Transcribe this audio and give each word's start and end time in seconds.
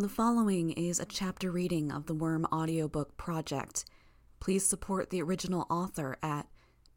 The 0.00 0.08
following 0.08 0.70
is 0.70 1.00
a 1.00 1.04
chapter 1.04 1.50
reading 1.50 1.90
of 1.90 2.06
the 2.06 2.14
Worm 2.14 2.46
audiobook 2.52 3.16
project. 3.16 3.84
Please 4.38 4.64
support 4.64 5.10
the 5.10 5.20
original 5.20 5.66
author 5.68 6.16
at 6.22 6.46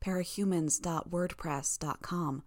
parahumans.wordpress.com 0.05 2.43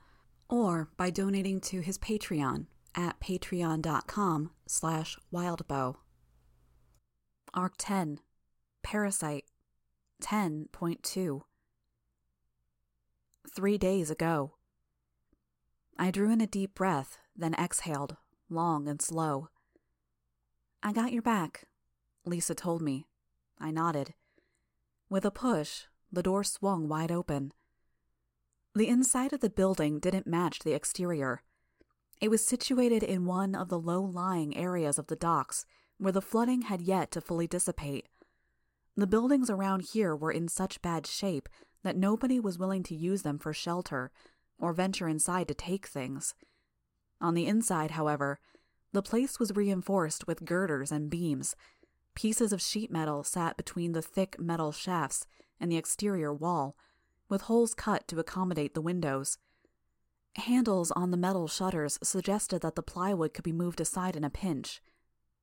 or 0.49 0.91
by 0.97 1.11
donating 1.11 1.61
to 1.61 1.81
his 1.81 1.99
Patreon 1.99 2.67
at 2.95 3.19
patreon.com 3.19 4.53
slash 4.69 5.19
wildbow. 5.33 5.97
Arc 7.53 7.75
10 7.77 8.21
Parasite 8.85 9.47
10.2 10.23 11.41
Three 13.53 13.77
days 13.77 14.09
ago. 14.09 14.53
I 15.99 16.13
drew 16.13 16.31
in 16.31 16.41
a 16.41 16.47
deep 16.47 16.77
breath, 16.77 17.19
then 17.35 17.55
exhaled, 17.55 18.17
long 18.49 18.87
and 18.87 19.03
slow. 19.03 19.49
I 20.87 20.93
got 20.93 21.15
your 21.15 21.23
back, 21.23 21.65
Lisa 22.27 22.55
told 22.55 22.83
me. 22.83 23.07
I 23.59 23.71
nodded. 23.71 24.13
With 25.09 25.25
a 25.25 25.31
push, 25.31 25.85
the 26.13 26.23
door 26.23 26.45
swung 26.45 26.89
wide 26.89 27.11
open. 27.11 27.53
The 28.75 28.89
inside 28.89 29.33
of 29.33 29.41
the 29.41 29.49
building 29.49 29.99
didn't 29.99 30.27
match 30.27 30.59
the 30.59 30.75
exterior. 30.75 31.43
It 32.21 32.29
was 32.29 32.45
situated 32.45 33.03
in 33.03 33.25
one 33.25 33.55
of 33.55 33.71
the 33.71 33.79
low 33.79 34.03
lying 34.03 34.55
areas 34.59 34.99
of 34.99 35.07
the 35.07 35.17
docks 35.17 35.65
where 35.97 36.13
the 36.13 36.21
flooding 36.21 36.63
had 36.63 36.83
yet 36.83 37.11
to 37.13 37.23
fully 37.23 37.47
dissipate. 37.47 38.11
The 38.95 39.07
buildings 39.07 39.49
around 39.49 39.87
here 39.95 40.15
were 40.15 40.33
in 40.33 40.49
such 40.49 40.83
bad 40.83 41.07
shape 41.07 41.49
that 41.83 41.97
nobody 41.97 42.39
was 42.39 42.59
willing 42.59 42.83
to 42.83 42.95
use 42.95 43.23
them 43.23 43.39
for 43.39 43.55
shelter 43.55 44.11
or 44.59 44.75
venture 44.75 45.09
inside 45.09 45.49
to 45.49 45.55
take 45.55 45.87
things. 45.87 46.35
On 47.23 47.33
the 47.33 47.47
inside, 47.47 47.93
however, 47.93 48.39
the 48.95 49.03
place 49.03 49.41
was 49.41 49.55
reinforced 49.57 50.29
with 50.29 50.45
girders 50.45 50.93
and 50.93 51.11
beams. 51.11 51.57
Pieces 52.15 52.53
of 52.53 52.63
sheet 52.63 52.93
metal 52.93 53.25
sat 53.25 53.57
between 53.57 53.91
the 53.91 54.01
thick 54.01 54.39
metal 54.39 54.71
shafts 54.71 55.27
and 55.59 55.71
the 55.71 55.77
exterior 55.77 56.33
wall, 56.33 56.77
with 57.29 57.43
holes 57.43 57.75
cut 57.75 58.07
to 58.07 58.21
accommodate 58.21 58.73
the 58.73 58.81
windows. 58.81 59.37
Handles 60.37 60.93
on 60.93 61.11
the 61.11 61.17
metal 61.17 61.49
shutters 61.49 61.99
suggested 62.05 62.63
that 62.63 62.77
the 62.77 62.85
plywood 62.85 63.35
could 63.35 63.43
be 63.43 63.51
moved 63.51 63.81
aside 63.81 64.15
in 64.15 64.23
a 64.23 64.31
pinch. 64.31 64.81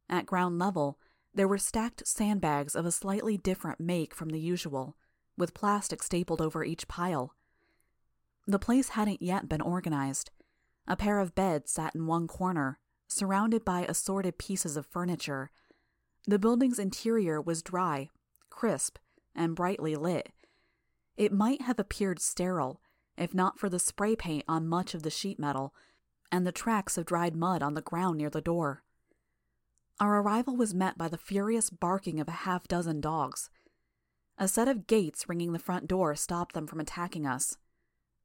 At 0.10 0.26
ground 0.26 0.58
level, 0.58 0.98
there 1.34 1.48
were 1.48 1.58
stacked 1.58 2.08
sandbags 2.08 2.74
of 2.74 2.86
a 2.86 2.92
slightly 2.92 3.36
different 3.38 3.82
make 3.82 4.16
from 4.16 4.30
the 4.30 4.40
usual, 4.40 4.96
with 5.38 5.54
plastic 5.54 6.04
stapled 6.04 6.42
over 6.42 6.64
each 6.64 6.88
pile. 6.88 7.36
The 8.48 8.60
place 8.60 8.90
hadn't 8.90 9.22
yet 9.22 9.50
been 9.50 9.62
organized. 9.62 10.32
A 10.88 10.96
pair 10.96 11.20
of 11.20 11.36
beds 11.36 11.72
sat 11.72 11.96
in 11.96 12.08
one 12.08 12.28
corner, 12.30 12.80
surrounded 13.12 13.66
by 13.66 13.86
assorted 13.86 14.38
pieces 14.38 14.78
of 14.78 14.86
furniture. 14.86 15.52
The 16.28 16.40
building's 16.40 16.80
interior 16.80 17.42
was 17.42 17.62
dry, 17.62 18.10
crisp, 18.50 18.98
and 19.36 19.56
brightly 19.56 19.96
lit. 19.96 20.32
It 21.18 21.34
might 21.34 21.62
have 21.62 21.80
appeared 21.80 22.20
sterile 22.20 22.82
if 23.18 23.34
not 23.34 23.60
for 23.60 23.70
the 23.70 23.80
spray 23.80 24.16
paint 24.16 24.44
on 24.48 24.68
much 24.68 24.94
of 24.94 25.04
the 25.04 25.10
sheet 25.10 25.38
metal 25.38 25.74
and 26.32 26.48
the 26.48 26.52
tracks 26.52 26.98
of 26.98 27.06
dried 27.06 27.36
mud 27.36 27.62
on 27.62 27.74
the 27.74 27.82
ground 27.82 28.18
near 28.18 28.30
the 28.30 28.42
door. 28.42 28.84
Our 30.00 30.22
arrival 30.22 30.56
was 30.56 30.74
met 30.74 30.98
by 30.98 31.08
the 31.08 31.18
furious 31.18 31.70
barking 31.70 32.20
of 32.20 32.28
a 32.28 32.32
half 32.32 32.68
dozen 32.68 33.02
dogs. 33.02 33.50
A 34.38 34.48
set 34.48 34.68
of 34.68 34.88
gates 34.88 35.30
ringing 35.30 35.52
the 35.52 35.60
front 35.60 35.88
door 35.88 36.16
stopped 36.16 36.56
them 36.56 36.66
from 36.66 36.80
attacking 36.80 37.28
us. 37.28 37.58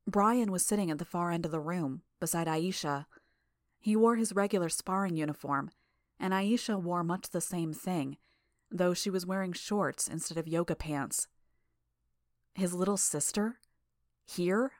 Brian 0.06 0.50
was 0.50 0.64
sitting 0.64 0.90
at 0.90 0.98
the 0.98 1.04
far 1.04 1.30
end 1.30 1.44
of 1.44 1.52
the 1.52 1.60
room, 1.60 2.02
beside 2.20 2.46
Aisha, 2.46 3.06
he 3.80 3.96
wore 3.96 4.16
his 4.16 4.34
regular 4.34 4.68
sparring 4.68 5.16
uniform, 5.16 5.70
and 6.18 6.32
Aisha 6.32 6.80
wore 6.80 7.04
much 7.04 7.30
the 7.30 7.40
same 7.40 7.72
thing, 7.72 8.16
though 8.70 8.94
she 8.94 9.10
was 9.10 9.26
wearing 9.26 9.52
shorts 9.52 10.08
instead 10.08 10.38
of 10.38 10.48
yoga 10.48 10.74
pants. 10.74 11.28
His 12.54 12.74
little 12.74 12.96
sister? 12.96 13.58
Here? 14.24 14.72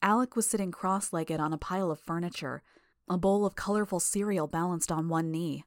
Alec 0.00 0.36
was 0.36 0.46
sitting 0.46 0.70
cross 0.70 1.12
legged 1.12 1.40
on 1.40 1.52
a 1.52 1.58
pile 1.58 1.90
of 1.90 1.98
furniture, 1.98 2.62
a 3.08 3.18
bowl 3.18 3.44
of 3.44 3.56
colorful 3.56 4.00
cereal 4.00 4.46
balanced 4.46 4.92
on 4.92 5.08
one 5.08 5.30
knee. 5.30 5.64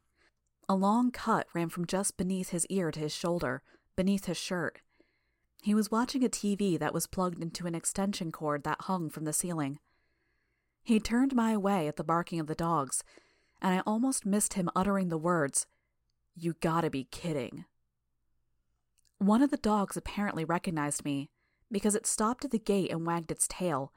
A 0.70 0.76
long 0.76 1.12
cut 1.12 1.48
ran 1.54 1.70
from 1.70 1.86
just 1.86 2.18
beneath 2.18 2.50
his 2.50 2.66
ear 2.68 2.92
to 2.92 3.00
his 3.00 3.14
shoulder, 3.14 3.62
beneath 3.96 4.26
his 4.26 4.38
shirt. 4.38 4.82
He 5.64 5.74
was 5.74 5.92
watching 5.92 6.24
a 6.24 6.30
TV 6.30 6.78
that 6.80 6.94
was 6.94 7.08
plugged 7.08 7.42
into 7.42 7.68
an 7.68 7.76
extension 7.76 8.32
cord 8.32 8.64
that 8.64 8.82
hung 8.82 9.10
from 9.10 9.26
the 9.26 9.34
ceiling. 9.34 9.80
He 10.88 11.02
turned 11.02 11.36
my 11.36 11.58
way 11.58 11.90
at 11.90 11.98
the 11.98 12.04
barking 12.06 12.40
of 12.40 12.48
the 12.48 12.56
dogs, 12.56 13.04
and 13.62 13.76
I 13.76 13.82
almost 13.86 14.26
missed 14.26 14.54
him 14.54 14.70
uttering 14.74 15.10
the 15.10 15.18
words, 15.18 15.68
You 16.34 16.54
gotta 16.62 16.90
be 16.90 17.04
kidding. 17.12 17.66
One 19.18 19.42
of 19.42 19.52
the 19.52 19.58
dogs 19.58 19.98
apparently 19.98 20.46
recognized 20.46 21.04
me 21.04 21.30
because 21.70 21.94
it 21.94 22.06
stopped 22.06 22.46
at 22.46 22.52
the 22.52 22.58
gate 22.58 22.90
and 22.90 23.06
wagged 23.06 23.32
its 23.32 23.50
tail. 23.50 23.92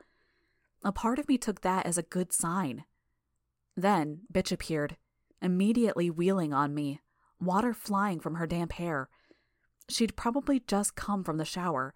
A 0.82 0.90
part 0.90 1.20
of 1.20 1.28
me 1.28 1.38
took 1.38 1.60
that 1.60 1.86
as 1.86 1.96
a 1.96 2.02
good 2.02 2.32
sign. 2.32 2.82
Then 3.76 4.22
Bitch 4.32 4.50
appeared, 4.50 4.96
immediately 5.40 6.10
wheeling 6.10 6.52
on 6.52 6.74
me, 6.74 7.00
water 7.40 7.72
flying 7.72 8.18
from 8.18 8.34
her 8.34 8.48
damp 8.48 8.72
hair. 8.72 9.08
She'd 9.88 10.16
probably 10.16 10.58
just 10.58 10.96
come 10.96 11.22
from 11.22 11.36
the 11.36 11.44
shower 11.44 11.94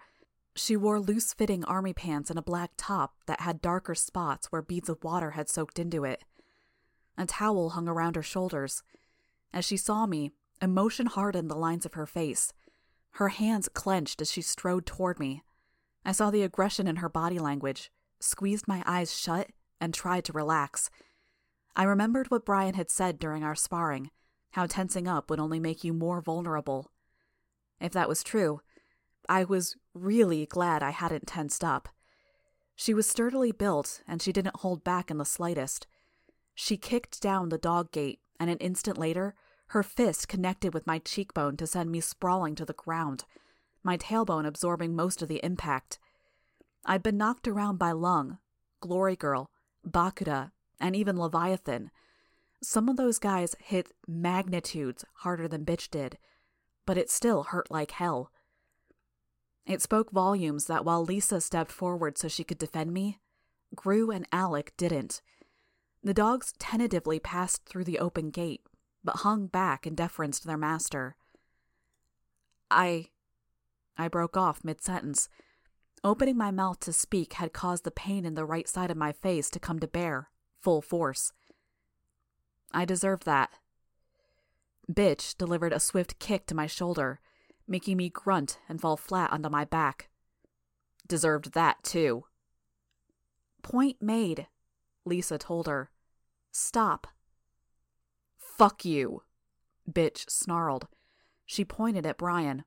she 0.54 0.76
wore 0.76 1.00
loose 1.00 1.32
fitting 1.32 1.64
army 1.64 1.92
pants 1.92 2.30
and 2.30 2.38
a 2.38 2.42
black 2.42 2.72
top 2.76 3.14
that 3.26 3.40
had 3.40 3.60
darker 3.60 3.94
spots 3.94 4.50
where 4.50 4.62
beads 4.62 4.88
of 4.88 5.02
water 5.02 5.32
had 5.32 5.48
soaked 5.48 5.78
into 5.78 6.04
it. 6.04 6.24
A 7.16 7.26
towel 7.26 7.70
hung 7.70 7.88
around 7.88 8.16
her 8.16 8.22
shoulders. 8.22 8.82
As 9.52 9.64
she 9.64 9.76
saw 9.76 10.06
me, 10.06 10.32
emotion 10.60 11.06
hardened 11.06 11.50
the 11.50 11.56
lines 11.56 11.84
of 11.84 11.94
her 11.94 12.06
face. 12.06 12.52
Her 13.12 13.28
hands 13.28 13.68
clenched 13.68 14.20
as 14.20 14.30
she 14.30 14.42
strode 14.42 14.86
toward 14.86 15.18
me. 15.18 15.42
I 16.04 16.12
saw 16.12 16.30
the 16.30 16.42
aggression 16.42 16.86
in 16.86 16.96
her 16.96 17.08
body 17.08 17.38
language, 17.38 17.90
squeezed 18.20 18.68
my 18.68 18.82
eyes 18.86 19.16
shut, 19.16 19.50
and 19.80 19.94
tried 19.94 20.24
to 20.24 20.32
relax. 20.32 20.90
I 21.76 21.84
remembered 21.84 22.30
what 22.30 22.44
Brian 22.44 22.74
had 22.74 22.90
said 22.90 23.18
during 23.18 23.42
our 23.42 23.54
sparring 23.54 24.10
how 24.54 24.66
tensing 24.66 25.08
up 25.08 25.30
would 25.30 25.40
only 25.40 25.58
make 25.58 25.82
you 25.82 25.92
more 25.92 26.20
vulnerable. 26.20 26.92
If 27.80 27.92
that 27.92 28.08
was 28.08 28.22
true, 28.22 28.60
I 29.28 29.42
was 29.42 29.74
really 29.94 30.46
glad 30.46 30.82
I 30.82 30.90
hadn't 30.90 31.26
tensed 31.26 31.64
up. 31.64 31.88
She 32.76 32.92
was 32.92 33.08
sturdily 33.08 33.52
built, 33.52 34.02
and 34.06 34.20
she 34.20 34.32
didn't 34.32 34.56
hold 34.56 34.82
back 34.82 35.10
in 35.10 35.18
the 35.18 35.24
slightest. 35.24 35.86
She 36.54 36.76
kicked 36.76 37.20
down 37.22 37.48
the 37.48 37.58
dog 37.58 37.92
gate, 37.92 38.20
and 38.38 38.50
an 38.50 38.58
instant 38.58 38.98
later, 38.98 39.34
her 39.68 39.82
fist 39.82 40.28
connected 40.28 40.74
with 40.74 40.86
my 40.86 40.98
cheekbone 40.98 41.56
to 41.56 41.66
send 41.66 41.90
me 41.90 42.00
sprawling 42.00 42.54
to 42.56 42.64
the 42.64 42.72
ground, 42.72 43.24
my 43.82 43.96
tailbone 43.96 44.46
absorbing 44.46 44.94
most 44.94 45.22
of 45.22 45.28
the 45.28 45.40
impact. 45.44 45.98
I'd 46.84 47.02
been 47.02 47.16
knocked 47.16 47.48
around 47.48 47.78
by 47.78 47.92
Lung, 47.92 48.38
Glory 48.80 49.16
Girl, 49.16 49.50
Bakuda, 49.88 50.50
and 50.80 50.94
even 50.94 51.18
Leviathan. 51.18 51.90
Some 52.62 52.88
of 52.88 52.96
those 52.96 53.18
guys 53.18 53.56
hit 53.58 53.92
magnitudes 54.06 55.04
harder 55.18 55.48
than 55.48 55.64
Bitch 55.64 55.90
did, 55.90 56.18
but 56.86 56.98
it 56.98 57.10
still 57.10 57.44
hurt 57.44 57.70
like 57.70 57.92
hell. 57.92 58.30
It 59.66 59.80
spoke 59.80 60.10
volumes 60.10 60.66
that 60.66 60.84
while 60.84 61.04
Lisa 61.04 61.40
stepped 61.40 61.72
forward 61.72 62.18
so 62.18 62.28
she 62.28 62.44
could 62.44 62.58
defend 62.58 62.92
me, 62.92 63.18
Grue 63.74 64.10
and 64.10 64.26
Alec 64.30 64.74
didn't. 64.76 65.22
The 66.02 66.14
dogs 66.14 66.52
tentatively 66.58 67.18
passed 67.18 67.64
through 67.64 67.84
the 67.84 67.98
open 67.98 68.30
gate, 68.30 68.60
but 69.02 69.16
hung 69.16 69.46
back 69.46 69.86
in 69.86 69.94
deference 69.94 70.38
to 70.40 70.46
their 70.46 70.58
master. 70.58 71.16
I. 72.70 73.08
I 73.96 74.08
broke 74.08 74.36
off 74.36 74.64
mid 74.64 74.82
sentence. 74.82 75.28
Opening 76.02 76.36
my 76.36 76.50
mouth 76.50 76.80
to 76.80 76.92
speak 76.92 77.34
had 77.34 77.54
caused 77.54 77.84
the 77.84 77.90
pain 77.90 78.26
in 78.26 78.34
the 78.34 78.44
right 78.44 78.68
side 78.68 78.90
of 78.90 78.96
my 78.98 79.12
face 79.12 79.48
to 79.50 79.58
come 79.58 79.78
to 79.78 79.86
bear, 79.86 80.28
full 80.60 80.82
force. 80.82 81.32
I 82.70 82.84
deserved 82.84 83.24
that. 83.24 83.50
Bitch 84.92 85.34
delivered 85.38 85.72
a 85.72 85.80
swift 85.80 86.18
kick 86.18 86.44
to 86.46 86.54
my 86.54 86.66
shoulder 86.66 87.20
making 87.66 87.96
me 87.96 88.08
grunt 88.08 88.58
and 88.68 88.80
fall 88.80 88.96
flat 88.96 89.32
onto 89.32 89.48
my 89.48 89.64
back. 89.64 90.08
Deserved 91.06 91.52
that, 91.52 91.82
too. 91.82 92.24
Point 93.62 94.00
made, 94.00 94.46
Lisa 95.04 95.38
told 95.38 95.66
her. 95.66 95.90
Stop. 96.50 97.06
Fuck 98.36 98.84
you, 98.84 99.22
bitch 99.90 100.28
snarled. 100.30 100.86
She 101.46 101.64
pointed 101.64 102.06
at 102.06 102.18
Brian. 102.18 102.64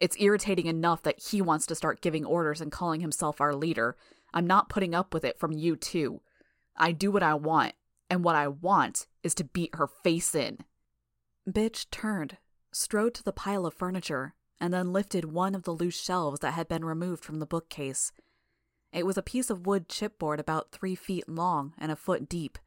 It's 0.00 0.16
irritating 0.18 0.66
enough 0.66 1.02
that 1.02 1.20
he 1.20 1.42
wants 1.42 1.66
to 1.66 1.74
start 1.74 2.00
giving 2.00 2.24
orders 2.24 2.60
and 2.60 2.72
calling 2.72 3.00
himself 3.00 3.40
our 3.40 3.54
leader. 3.54 3.96
I'm 4.32 4.46
not 4.46 4.68
putting 4.68 4.94
up 4.94 5.12
with 5.12 5.24
it 5.24 5.38
from 5.38 5.52
you, 5.52 5.76
too. 5.76 6.22
I 6.76 6.92
do 6.92 7.10
what 7.10 7.22
I 7.22 7.34
want, 7.34 7.74
and 8.08 8.24
what 8.24 8.36
I 8.36 8.48
want 8.48 9.06
is 9.22 9.34
to 9.34 9.44
beat 9.44 9.74
her 9.74 9.86
face 9.86 10.34
in. 10.34 10.58
Bitch 11.48 11.90
turned 11.90 12.38
strode 12.72 13.14
to 13.14 13.22
the 13.22 13.32
pile 13.32 13.66
of 13.66 13.74
furniture, 13.74 14.34
and 14.60 14.72
then 14.72 14.92
lifted 14.92 15.24
one 15.26 15.54
of 15.54 15.62
the 15.62 15.72
loose 15.72 16.00
shelves 16.00 16.40
that 16.40 16.52
had 16.52 16.68
been 16.68 16.84
removed 16.84 17.24
from 17.24 17.38
the 17.38 17.46
bookcase. 17.46 18.12
It 18.92 19.06
was 19.06 19.16
a 19.16 19.22
piece 19.22 19.50
of 19.50 19.66
wood 19.66 19.88
chipboard 19.88 20.38
about 20.38 20.72
three 20.72 20.94
feet 20.94 21.28
long 21.28 21.74
and 21.78 21.90
a 21.92 21.96
foot 21.96 22.28
deep. 22.28 22.58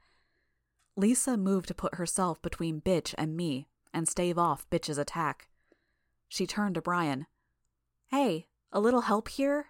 Lisa 0.96 1.38
moved 1.38 1.68
to 1.68 1.74
put 1.74 1.96
herself 1.96 2.42
between 2.42 2.82
Bitch 2.82 3.14
and 3.18 3.36
me 3.36 3.68
and 3.94 4.08
stave 4.08 4.38
off 4.38 4.70
Bitch's 4.70 4.98
attack. 4.98 5.50
She 6.30 6.48
turned 6.48 6.76
to 6.76 6.82
Brian. 6.82 7.28
Hey, 8.08 8.48
a 8.72 8.80
little 8.80 9.02
help 9.02 9.30
here? 9.30 9.68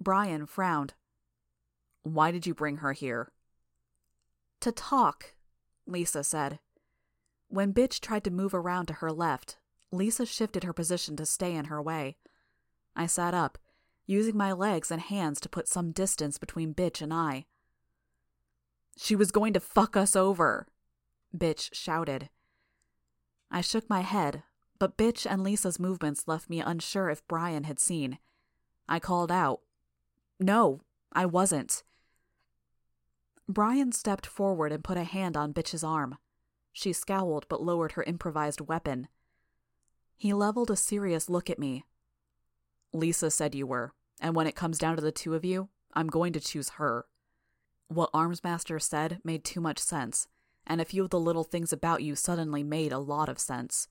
Brian 0.00 0.46
frowned. 0.46 0.94
Why 2.02 2.30
did 2.30 2.46
you 2.46 2.54
bring 2.54 2.78
her 2.78 2.92
here? 2.92 3.32
To 4.60 4.72
talk, 4.72 5.34
Lisa 5.86 6.22
said. 6.22 6.58
When 7.48 7.72
Bitch 7.72 8.00
tried 8.00 8.24
to 8.24 8.30
move 8.30 8.54
around 8.54 8.86
to 8.86 8.94
her 8.94 9.10
left, 9.10 9.56
Lisa 9.90 10.26
shifted 10.26 10.64
her 10.64 10.72
position 10.72 11.16
to 11.16 11.26
stay 11.26 11.54
in 11.54 11.66
her 11.66 11.80
way. 11.80 12.16
I 12.94 13.06
sat 13.06 13.32
up, 13.32 13.58
using 14.06 14.36
my 14.36 14.52
legs 14.52 14.90
and 14.90 15.00
hands 15.00 15.40
to 15.40 15.48
put 15.48 15.66
some 15.66 15.92
distance 15.92 16.38
between 16.38 16.74
Bitch 16.74 17.00
and 17.00 17.12
I. 17.12 17.46
She 18.98 19.16
was 19.16 19.30
going 19.30 19.52
to 19.54 19.60
fuck 19.60 19.96
us 19.96 20.14
over, 20.14 20.66
Bitch 21.36 21.72
shouted. 21.72 22.28
I 23.50 23.60
shook 23.62 23.88
my 23.88 24.00
head, 24.00 24.42
but 24.78 24.98
Bitch 24.98 25.26
and 25.30 25.42
Lisa's 25.42 25.78
movements 25.78 26.28
left 26.28 26.50
me 26.50 26.60
unsure 26.60 27.08
if 27.08 27.26
Brian 27.28 27.64
had 27.64 27.78
seen. 27.78 28.18
I 28.88 28.98
called 28.98 29.32
out, 29.32 29.60
No, 30.38 30.82
I 31.12 31.24
wasn't. 31.24 31.82
Brian 33.48 33.92
stepped 33.92 34.26
forward 34.26 34.72
and 34.72 34.84
put 34.84 34.98
a 34.98 35.04
hand 35.04 35.36
on 35.36 35.54
Bitch's 35.54 35.82
arm. 35.82 36.18
She 36.78 36.92
scowled 36.92 37.44
but 37.48 37.60
lowered 37.60 37.92
her 37.92 38.04
improvised 38.04 38.60
weapon. 38.60 39.08
He 40.16 40.32
leveled 40.32 40.70
a 40.70 40.76
serious 40.76 41.28
look 41.28 41.50
at 41.50 41.58
me. 41.58 41.86
Lisa 42.92 43.32
said 43.32 43.52
you 43.56 43.66
were, 43.66 43.94
and 44.20 44.36
when 44.36 44.46
it 44.46 44.54
comes 44.54 44.78
down 44.78 44.94
to 44.94 45.02
the 45.02 45.10
two 45.10 45.34
of 45.34 45.44
you, 45.44 45.70
I'm 45.92 46.06
going 46.06 46.32
to 46.34 46.40
choose 46.40 46.68
her. 46.78 47.06
What 47.88 48.12
Armsmaster 48.12 48.80
said 48.80 49.18
made 49.24 49.42
too 49.42 49.60
much 49.60 49.80
sense, 49.80 50.28
and 50.68 50.80
a 50.80 50.84
few 50.84 51.02
of 51.02 51.10
the 51.10 51.18
little 51.18 51.42
things 51.42 51.72
about 51.72 52.04
you 52.04 52.14
suddenly 52.14 52.62
made 52.62 52.92
a 52.92 53.00
lot 53.00 53.28
of 53.28 53.40
sense. 53.40 53.88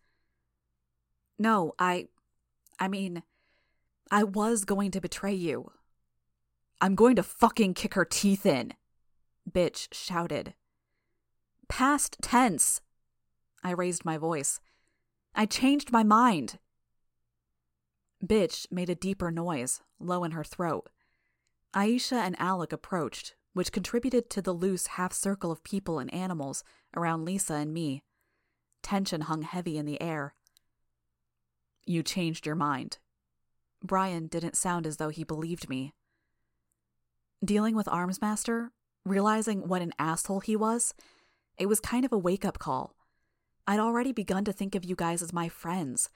No, 1.38 1.76
I. 1.78 2.08
I 2.80 2.88
mean, 2.88 3.22
I 4.10 4.24
was 4.24 4.64
going 4.64 4.92
to 4.92 5.02
betray 5.02 5.34
you. 5.34 5.74
I'm 6.80 6.96
going 6.96 7.18
to 7.18 7.24
fucking 7.24 7.74
kick 7.74 7.96
her 7.96 8.06
teeth 8.06 8.46
in, 8.46 8.76
Bitch 9.52 9.90
shouted. 9.92 10.54
Past 11.70 12.18
tense. 12.22 12.82
I 13.64 13.72
raised 13.72 14.06
my 14.06 14.18
voice. 14.18 14.60
I 15.36 15.46
changed 15.46 15.92
my 15.92 16.04
mind. 16.04 16.60
Bitch 18.26 18.66
made 18.72 18.90
a 18.90 18.96
deeper 18.96 19.30
noise, 19.32 19.82
low 20.00 20.24
in 20.24 20.32
her 20.32 20.44
throat. 20.44 20.90
Aisha 21.76 22.18
and 22.18 22.36
Alec 22.40 22.74
approached, 22.74 23.36
which 23.54 23.72
contributed 23.72 24.30
to 24.30 24.42
the 24.42 24.54
loose 24.54 24.88
half 24.88 25.14
circle 25.14 25.52
of 25.52 25.64
people 25.64 26.00
and 26.00 26.12
animals 26.14 26.64
around 26.96 27.26
Lisa 27.26 27.56
and 27.56 27.74
me. 27.74 28.04
Tension 28.82 29.22
hung 29.22 29.44
heavy 29.44 29.78
in 29.78 29.86
the 29.86 30.02
air. 30.02 30.34
You 31.86 32.04
changed 32.04 32.46
your 32.46 32.56
mind. 32.56 32.98
Brian 33.84 34.28
didn't 34.28 34.58
sound 34.58 34.88
as 34.88 34.98
though 34.98 35.10
he 35.10 35.24
believed 35.24 35.70
me. 35.70 35.94
Dealing 37.44 37.76
with 37.76 37.86
Armsmaster, 37.88 38.70
realizing 39.06 39.68
what 39.68 39.82
an 39.82 39.94
asshole 40.00 40.40
he 40.40 40.56
was, 40.56 40.94
it 41.58 41.68
was 41.68 41.80
kind 41.80 42.06
of 42.06 42.12
a 42.12 42.18
wake 42.18 42.46
up 42.46 42.60
call. 42.60 42.96
I'd 43.66 43.80
already 43.80 44.12
begun 44.12 44.46
to 44.46 44.54
think 44.54 44.76
of 44.76 44.86
you 44.86 44.96
guys 44.96 45.22
as 45.22 45.34
my 45.34 45.50
friends, 45.50 46.10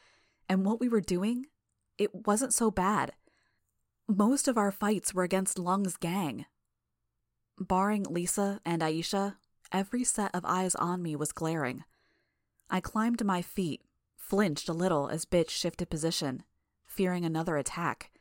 and 0.47 0.65
what 0.65 0.79
we 0.79 0.87
were 0.87 1.01
doing, 1.01 1.47
it 1.97 2.25
wasn't 2.25 2.53
so 2.53 2.71
bad. 2.71 3.13
Most 4.07 4.47
of 4.47 4.57
our 4.57 4.71
fights 4.71 5.13
were 5.13 5.23
against 5.23 5.59
Lung's 5.59 5.97
gang. 5.97 6.45
Barring 7.59 8.03
Lisa 8.03 8.59
and 8.65 8.81
Aisha, 8.81 9.35
every 9.71 10.03
set 10.03 10.33
of 10.33 10.45
eyes 10.45 10.75
on 10.75 11.01
me 11.01 11.15
was 11.15 11.31
glaring. 11.31 11.83
I 12.69 12.79
climbed 12.79 13.19
to 13.19 13.25
my 13.25 13.41
feet, 13.41 13.81
flinched 14.15 14.69
a 14.69 14.73
little 14.73 15.09
as 15.09 15.25
Bitch 15.25 15.49
shifted 15.49 15.89
position, 15.89 16.43
fearing 16.85 17.25
another 17.25 17.57
attack. 17.57 18.11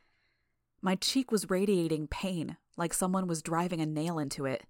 My 0.81 0.95
cheek 0.95 1.31
was 1.31 1.49
radiating 1.49 2.07
pain, 2.07 2.57
like 2.75 2.93
someone 2.93 3.27
was 3.27 3.41
driving 3.41 3.81
a 3.81 3.85
nail 3.85 4.19
into 4.19 4.45
it. 4.45 4.65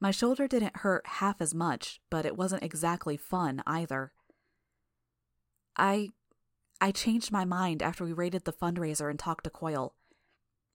My 0.00 0.10
shoulder 0.10 0.46
didn't 0.46 0.78
hurt 0.78 1.06
half 1.06 1.40
as 1.40 1.54
much, 1.54 2.00
but 2.10 2.26
it 2.26 2.36
wasn't 2.36 2.62
exactly 2.62 3.16
fun 3.16 3.62
either. 3.66 4.12
I 5.76 6.10
I 6.80 6.90
changed 6.90 7.32
my 7.32 7.44
mind 7.44 7.82
after 7.82 8.04
we 8.04 8.12
raided 8.12 8.44
the 8.44 8.52
fundraiser 8.52 9.08
and 9.08 9.18
talked 9.18 9.44
to 9.44 9.50
Coil. 9.50 9.94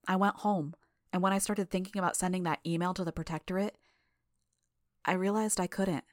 I 0.07 0.16
went 0.16 0.38
home, 0.38 0.74
and 1.13 1.21
when 1.21 1.33
I 1.33 1.38
started 1.38 1.69
thinking 1.69 2.00
about 2.00 2.16
sending 2.16 2.44
that 2.44 2.60
email 2.66 2.94
to 2.95 3.04
the 3.04 3.12
protectorate, 3.12 3.77
I 5.06 5.13
realized 5.13 5.60
I 5.60 5.68
couldn't. 5.68 6.04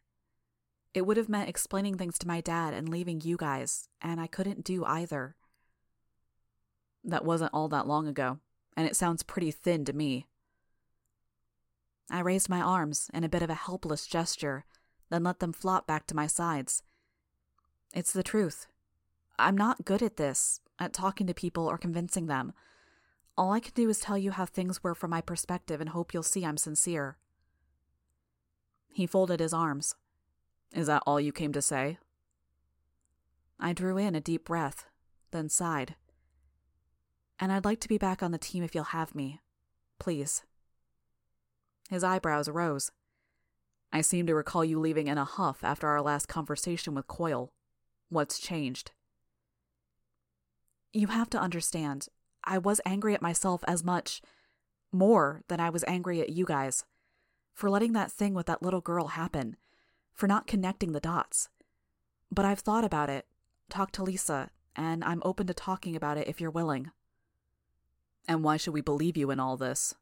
It 0.92 1.06
would 1.06 1.16
have 1.16 1.28
meant 1.28 1.48
explaining 1.48 1.96
things 1.96 2.18
to 2.18 2.28
my 2.28 2.40
dad 2.40 2.74
and 2.74 2.88
leaving 2.88 3.20
you 3.20 3.36
guys, 3.36 3.88
and 4.00 4.20
I 4.20 4.26
couldn't 4.26 4.64
do 4.64 4.84
either. 4.84 5.36
That 7.04 7.24
wasn't 7.24 7.54
all 7.54 7.68
that 7.68 7.86
long 7.86 8.08
ago, 8.08 8.38
and 8.76 8.86
it 8.86 8.96
sounds 8.96 9.22
pretty 9.22 9.50
thin 9.50 9.84
to 9.84 9.92
me. 9.92 10.26
I 12.10 12.20
raised 12.20 12.48
my 12.48 12.60
arms 12.60 13.10
in 13.12 13.24
a 13.24 13.28
bit 13.28 13.42
of 13.42 13.50
a 13.50 13.54
helpless 13.54 14.06
gesture, 14.06 14.64
then 15.10 15.24
let 15.24 15.40
them 15.40 15.52
flop 15.52 15.86
back 15.86 16.06
to 16.06 16.16
my 16.16 16.26
sides. 16.26 16.82
It's 17.94 18.12
the 18.12 18.22
truth. 18.22 18.66
I'm 19.38 19.56
not 19.56 19.84
good 19.84 20.02
at 20.02 20.16
this, 20.16 20.60
at 20.78 20.92
talking 20.92 21.26
to 21.26 21.34
people 21.34 21.66
or 21.66 21.78
convincing 21.78 22.26
them. 22.26 22.52
All 23.36 23.52
I 23.52 23.60
can 23.60 23.72
do 23.74 23.88
is 23.88 23.98
tell 23.98 24.16
you 24.16 24.30
how 24.30 24.46
things 24.46 24.82
were 24.82 24.94
from 24.94 25.10
my 25.10 25.20
perspective 25.20 25.80
and 25.80 25.90
hope 25.90 26.14
you'll 26.14 26.22
see 26.22 26.44
I'm 26.44 26.56
sincere. 26.56 27.18
He 28.92 29.06
folded 29.06 29.40
his 29.40 29.52
arms. 29.52 29.94
Is 30.72 30.86
that 30.86 31.02
all 31.06 31.20
you 31.20 31.32
came 31.32 31.52
to 31.52 31.60
say? 31.60 31.98
I 33.60 33.72
drew 33.72 33.98
in 33.98 34.14
a 34.14 34.20
deep 34.20 34.44
breath, 34.44 34.86
then 35.32 35.48
sighed. 35.48 35.96
And 37.38 37.52
I'd 37.52 37.64
like 37.64 37.80
to 37.80 37.88
be 37.88 37.98
back 37.98 38.22
on 38.22 38.30
the 38.30 38.38
team 38.38 38.62
if 38.62 38.74
you'll 38.74 38.84
have 38.84 39.14
me. 39.14 39.40
Please. 39.98 40.44
His 41.88 42.04
eyebrows 42.04 42.48
rose. 42.48 42.90
I 43.92 44.00
seem 44.00 44.26
to 44.26 44.34
recall 44.34 44.64
you 44.64 44.80
leaving 44.80 45.06
in 45.06 45.18
a 45.18 45.24
huff 45.24 45.62
after 45.62 45.88
our 45.88 46.02
last 46.02 46.26
conversation 46.26 46.94
with 46.94 47.06
Coil. 47.06 47.52
What's 48.08 48.38
changed? 48.38 48.90
You 50.92 51.08
have 51.08 51.30
to 51.30 51.40
understand, 51.40 52.08
I 52.44 52.58
was 52.58 52.80
angry 52.84 53.14
at 53.14 53.22
myself 53.22 53.62
as 53.68 53.84
much, 53.84 54.22
more 54.92 55.42
than 55.48 55.60
I 55.60 55.70
was 55.70 55.84
angry 55.86 56.20
at 56.20 56.30
you 56.30 56.44
guys, 56.44 56.84
for 57.52 57.70
letting 57.70 57.92
that 57.92 58.12
thing 58.12 58.34
with 58.34 58.46
that 58.46 58.62
little 58.62 58.80
girl 58.80 59.08
happen, 59.08 59.56
for 60.12 60.26
not 60.26 60.46
connecting 60.46 60.92
the 60.92 61.00
dots. 61.00 61.48
But 62.30 62.44
I've 62.44 62.60
thought 62.60 62.84
about 62.84 63.10
it, 63.10 63.26
talked 63.68 63.94
to 63.96 64.02
Lisa, 64.02 64.50
and 64.74 65.04
I'm 65.04 65.22
open 65.24 65.46
to 65.46 65.54
talking 65.54 65.96
about 65.96 66.18
it 66.18 66.28
if 66.28 66.40
you're 66.40 66.50
willing. 66.50 66.90
And 68.28 68.42
why 68.42 68.56
should 68.56 68.74
we 68.74 68.80
believe 68.80 69.16
you 69.16 69.30
in 69.30 69.40
all 69.40 69.56
this? 69.56 69.94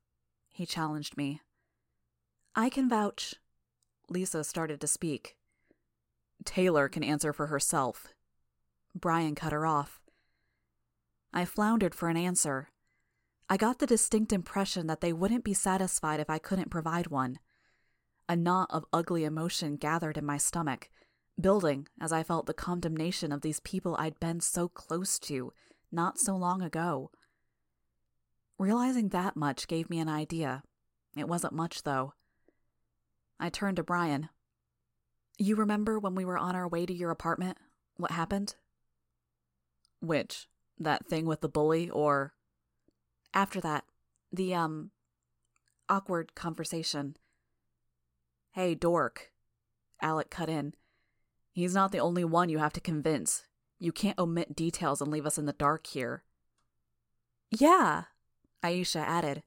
He 0.51 0.67
challenged 0.67 1.17
me. 1.17 1.41
I 2.57 2.69
can 2.69 2.89
vouch. 2.89 3.35
Lisa 4.09 4.45
started 4.45 4.81
to 4.81 4.87
speak. 4.87 5.37
Taylor 6.45 6.89
can 6.89 7.03
answer 7.03 7.33
for 7.33 7.49
herself. 7.49 8.09
Brian 8.95 9.35
cut 9.35 9.53
her 9.53 9.67
off. 9.67 10.01
I 11.33 11.45
floundered 11.45 11.95
for 11.95 12.09
an 12.09 12.17
answer. 12.17 12.69
I 13.49 13.57
got 13.57 13.81
the 13.81 13.87
distinct 13.87 14.33
impression 14.33 14.87
that 14.87 15.01
they 15.01 15.13
wouldn't 15.13 15.43
be 15.43 15.53
satisfied 15.53 16.21
if 16.21 16.31
I 16.31 16.39
couldn't 16.39 16.71
provide 16.71 17.09
one. 17.09 17.41
A 18.29 18.37
knot 18.37 18.69
of 18.71 18.87
ugly 18.93 19.25
emotion 19.25 19.77
gathered 19.77 20.17
in 20.17 20.25
my 20.25 20.39
stomach, 20.39 20.89
building 21.39 21.89
as 22.01 22.13
I 22.13 22.23
felt 22.23 22.47
the 22.47 22.55
condemnation 22.55 23.33
of 23.33 23.41
these 23.41 23.61
people 23.61 23.97
I'd 23.99 24.21
been 24.21 24.41
so 24.41 24.69
close 24.69 25.19
to 25.21 25.53
not 25.91 26.19
so 26.19 26.37
long 26.37 26.63
ago. 26.63 27.11
Realizing 28.59 29.09
that 29.09 29.37
much 29.37 29.67
gave 29.67 29.91
me 29.91 29.99
an 29.99 30.09
idea. 30.09 30.63
It 31.17 31.29
wasn't 31.29 31.53
much, 31.53 31.83
though. 31.83 32.15
I 33.39 33.49
turned 33.49 33.77
to 33.77 33.83
Brian. 33.83 34.29
You 35.39 35.57
remember 35.57 35.99
when 35.99 36.15
we 36.15 36.25
were 36.25 36.39
on 36.39 36.55
our 36.55 36.69
way 36.69 36.87
to 36.87 36.95
your 36.95 37.11
apartment? 37.11 37.59
What 37.97 38.13
happened? 38.13 38.55
Which? 40.01 40.49
That 40.79 41.07
thing 41.07 41.27
with 41.27 41.41
the 41.41 41.49
bully, 41.49 41.91
or. 41.91 42.35
After 43.33 43.61
that, 43.61 43.85
the, 44.33 44.55
um, 44.55 44.91
awkward 45.89 46.35
conversation. 46.35 47.17
Hey, 48.53 48.75
dork. 48.75 49.33
Alec 50.01 50.31
cut 50.31 50.49
in. 50.49 50.75
He's 51.53 51.75
not 51.75 51.93
the 51.93 51.99
only 51.99 52.25
one 52.25 52.49
you 52.49 52.59
have 52.59 52.73
to 52.75 52.81
convince. 52.81 53.45
You 53.79 53.93
can't 53.93 54.19
omit 54.19 54.57
details 54.57 55.01
and 55.01 55.11
leave 55.11 55.27
us 55.27 55.39
in 55.39 55.47
the 55.47 55.53
dark 55.53 55.87
here. 55.87 56.25
Yeah, 57.51 58.05
Aisha 58.63 59.01
added. 59.01 59.43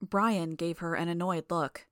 Brian 0.00 0.54
gave 0.54 0.78
her 0.78 0.94
an 0.94 1.08
annoyed 1.08 1.46
look. 1.50 1.86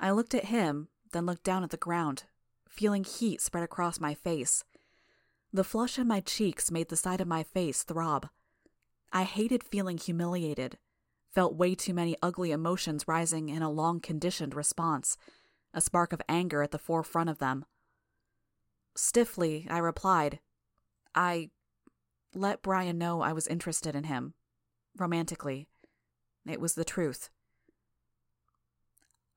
I 0.00 0.10
looked 0.10 0.34
at 0.34 0.46
him, 0.46 0.88
then 1.12 1.26
looked 1.26 1.44
down 1.44 1.64
at 1.64 1.70
the 1.70 1.76
ground, 1.76 2.24
feeling 2.68 3.04
heat 3.04 3.40
spread 3.40 3.64
across 3.64 3.98
my 3.98 4.14
face. 4.14 4.64
The 5.52 5.64
flush 5.64 5.98
in 5.98 6.06
my 6.06 6.20
cheeks 6.20 6.70
made 6.70 6.88
the 6.88 6.96
side 6.96 7.20
of 7.20 7.26
my 7.26 7.42
face 7.42 7.82
throb. 7.82 8.28
I 9.12 9.24
hated 9.24 9.64
feeling 9.64 9.98
humiliated, 9.98 10.78
felt 11.30 11.56
way 11.56 11.74
too 11.74 11.94
many 11.94 12.16
ugly 12.22 12.52
emotions 12.52 13.08
rising 13.08 13.48
in 13.48 13.62
a 13.62 13.70
long 13.70 14.00
conditioned 14.00 14.54
response, 14.54 15.16
a 15.72 15.80
spark 15.80 16.12
of 16.12 16.22
anger 16.28 16.62
at 16.62 16.70
the 16.70 16.78
forefront 16.78 17.30
of 17.30 17.38
them. 17.38 17.64
Stiffly, 18.94 19.66
I 19.70 19.78
replied, 19.78 20.40
I 21.14 21.50
let 22.34 22.62
Brian 22.62 22.98
know 22.98 23.20
I 23.20 23.32
was 23.32 23.46
interested 23.46 23.96
in 23.96 24.04
him. 24.04 24.34
Romantically. 24.96 25.66
It 26.46 26.60
was 26.60 26.74
the 26.74 26.84
truth. 26.84 27.30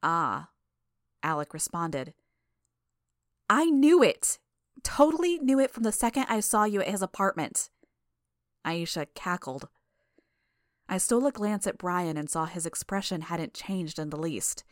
Ah, 0.03 0.49
Alec 1.23 1.53
responded. 1.53 2.13
I 3.49 3.65
knew 3.65 4.01
it! 4.01 4.39
Totally 4.83 5.37
knew 5.39 5.59
it 5.59 5.71
from 5.71 5.83
the 5.83 5.91
second 5.91 6.25
I 6.29 6.39
saw 6.39 6.63
you 6.63 6.81
at 6.81 6.87
his 6.87 7.01
apartment. 7.01 7.69
Aisha 8.65 9.07
cackled. 9.13 9.67
I 10.87 10.97
stole 10.97 11.27
a 11.27 11.31
glance 11.31 11.67
at 11.67 11.77
Brian 11.77 12.17
and 12.17 12.29
saw 12.29 12.45
his 12.45 12.65
expression 12.65 13.21
hadn't 13.21 13.53
changed 13.53 13.99
in 13.99 14.09
the 14.09 14.17
least. 14.17 14.63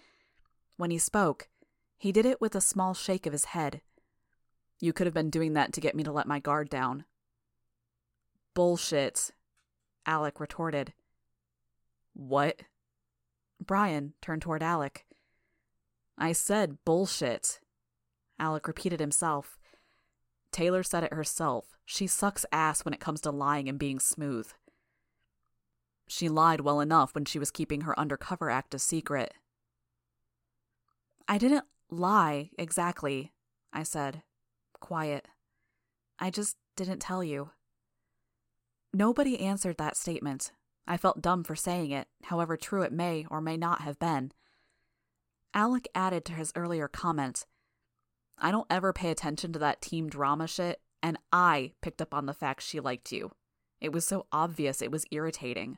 When 0.78 0.92
he 0.92 0.98
spoke, 0.98 1.50
he 1.98 2.12
did 2.12 2.26
it 2.26 2.42
with 2.42 2.56
a 2.56 2.62
small 2.62 2.94
shake 2.94 3.26
of 3.26 3.34
his 3.34 3.46
head. 3.46 3.82
You 4.80 4.94
could 4.94 5.08
have 5.08 5.14
been 5.14 5.30
doing 5.30 5.54
that 5.54 5.74
to 5.74 5.82
get 5.82 5.96
me 5.96 6.04
to 6.04 6.12
let 6.12 6.28
my 6.28 6.40
guard 6.40 6.70
down. 6.70 7.06
Bullshit, 8.54 9.32
Alec 10.06 10.40
retorted. 10.40 10.94
What? 12.14 12.62
Brian 13.64 14.14
turned 14.22 14.42
toward 14.42 14.64
Alec. 14.64 15.06
I 16.20 16.34
said 16.34 16.84
bullshit. 16.84 17.62
Alec 18.38 18.68
repeated 18.68 19.00
himself. 19.00 19.58
Taylor 20.52 20.84
said 20.84 21.04
it 21.04 21.14
herself. 21.14 21.78
She 21.86 22.08
sucks 22.08 22.46
ass 22.52 22.84
when 22.84 22.94
it 22.94 23.00
comes 23.00 23.22
to 23.22 23.32
lying 23.32 23.70
and 23.70 23.80
being 23.80 24.00
smooth. 24.00 24.52
She 26.08 26.28
lied 26.28 26.62
well 26.62 26.82
enough 26.82 27.16
when 27.16 27.26
she 27.26 27.40
was 27.40 27.52
keeping 27.52 27.82
her 27.82 27.98
undercover 27.98 28.50
act 28.50 28.74
a 28.74 28.80
secret. 28.80 29.34
I 31.28 31.38
didn't 31.38 31.66
lie 31.90 32.50
exactly, 32.58 33.32
I 33.72 33.84
said, 33.84 34.24
quiet. 34.80 35.28
I 36.18 36.32
just 36.32 36.58
didn't 36.76 37.00
tell 37.00 37.24
you. 37.24 37.52
Nobody 38.94 39.40
answered 39.40 39.78
that 39.78 39.96
statement. 39.96 40.52
I 40.88 40.98
felt 40.98 41.22
dumb 41.22 41.44
for 41.44 41.56
saying 41.56 41.92
it, 41.92 42.08
however 42.24 42.58
true 42.58 42.82
it 42.82 42.92
may 42.92 43.26
or 43.30 43.40
may 43.40 43.56
not 43.56 43.82
have 43.82 44.00
been. 44.00 44.32
Alec 45.54 45.88
added 45.96 46.26
to 46.26 46.34
his 46.34 46.52
earlier 46.56 46.88
comment 46.88 47.46
I 48.42 48.52
don't 48.52 48.68
ever 48.70 48.94
pay 48.94 49.12
attention 49.12 49.52
to 49.54 49.60
that 49.60 49.82
team 49.82 50.08
drama 50.10 50.48
shit, 50.48 50.80
and 51.04 51.18
I 51.32 51.74
picked 51.82 52.02
up 52.02 52.14
on 52.14 52.26
the 52.26 52.34
fact 52.34 52.64
she 52.64 52.80
liked 52.80 53.12
you. 53.12 53.32
It 53.82 53.92
was 53.92 54.06
so 54.06 54.28
obvious 54.32 54.82
it 54.82 54.92
was 54.92 55.06
irritating. 55.12 55.78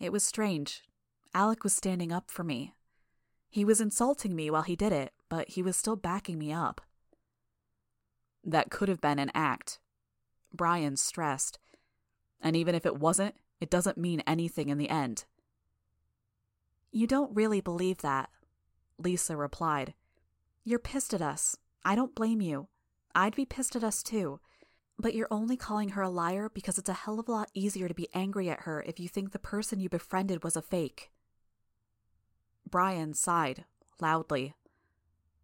It 0.00 0.12
was 0.12 0.22
strange. 0.22 0.82
Alec 1.34 1.64
was 1.64 1.74
standing 1.74 2.12
up 2.12 2.30
for 2.30 2.44
me. 2.44 2.72
He 3.48 3.64
was 3.64 3.80
insulting 3.80 4.34
me 4.34 4.50
while 4.50 4.62
he 4.62 4.76
did 4.76 4.92
it, 4.92 5.12
but 5.28 5.50
he 5.50 5.62
was 5.62 5.76
still 5.76 5.96
backing 5.96 6.38
me 6.38 6.52
up. 6.52 6.80
That 8.44 8.70
could 8.70 8.88
have 8.88 9.00
been 9.00 9.18
an 9.18 9.30
act. 9.34 9.80
Brian 10.52 10.96
stressed. 10.96 11.58
And 12.40 12.54
even 12.54 12.74
if 12.74 12.86
it 12.86 12.98
wasn't, 12.98 13.34
it 13.60 13.70
doesn't 13.70 13.98
mean 13.98 14.22
anything 14.26 14.68
in 14.68 14.78
the 14.78 14.90
end. 14.90 15.24
You 16.92 17.06
don't 17.06 17.34
really 17.34 17.60
believe 17.60 17.98
that, 17.98 18.30
Lisa 18.98 19.36
replied. 19.36 19.94
You're 20.64 20.78
pissed 20.78 21.14
at 21.14 21.22
us. 21.22 21.56
I 21.84 21.94
don't 21.94 22.14
blame 22.14 22.40
you. 22.40 22.68
I'd 23.14 23.36
be 23.36 23.44
pissed 23.44 23.76
at 23.76 23.84
us 23.84 24.02
too. 24.02 24.40
But 24.98 25.14
you're 25.14 25.28
only 25.30 25.56
calling 25.56 25.90
her 25.90 26.02
a 26.02 26.10
liar 26.10 26.50
because 26.52 26.78
it's 26.78 26.88
a 26.88 26.94
hell 26.94 27.20
of 27.20 27.28
a 27.28 27.32
lot 27.32 27.50
easier 27.52 27.86
to 27.86 27.94
be 27.94 28.08
angry 28.14 28.48
at 28.48 28.60
her 28.60 28.82
if 28.86 28.98
you 28.98 29.08
think 29.08 29.32
the 29.32 29.38
person 29.38 29.78
you 29.78 29.88
befriended 29.88 30.42
was 30.42 30.56
a 30.56 30.62
fake. 30.62 31.10
Brian 32.68 33.14
sighed 33.14 33.64
loudly. 34.00 34.54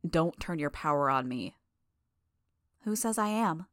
Don't 0.09 0.41
turn 0.41 0.59
your 0.59 0.71
power 0.71 1.11
on 1.11 1.29
me. 1.29 1.55
Who 2.85 2.97
says 2.97 3.19
I 3.19 3.29
am? 3.29 3.67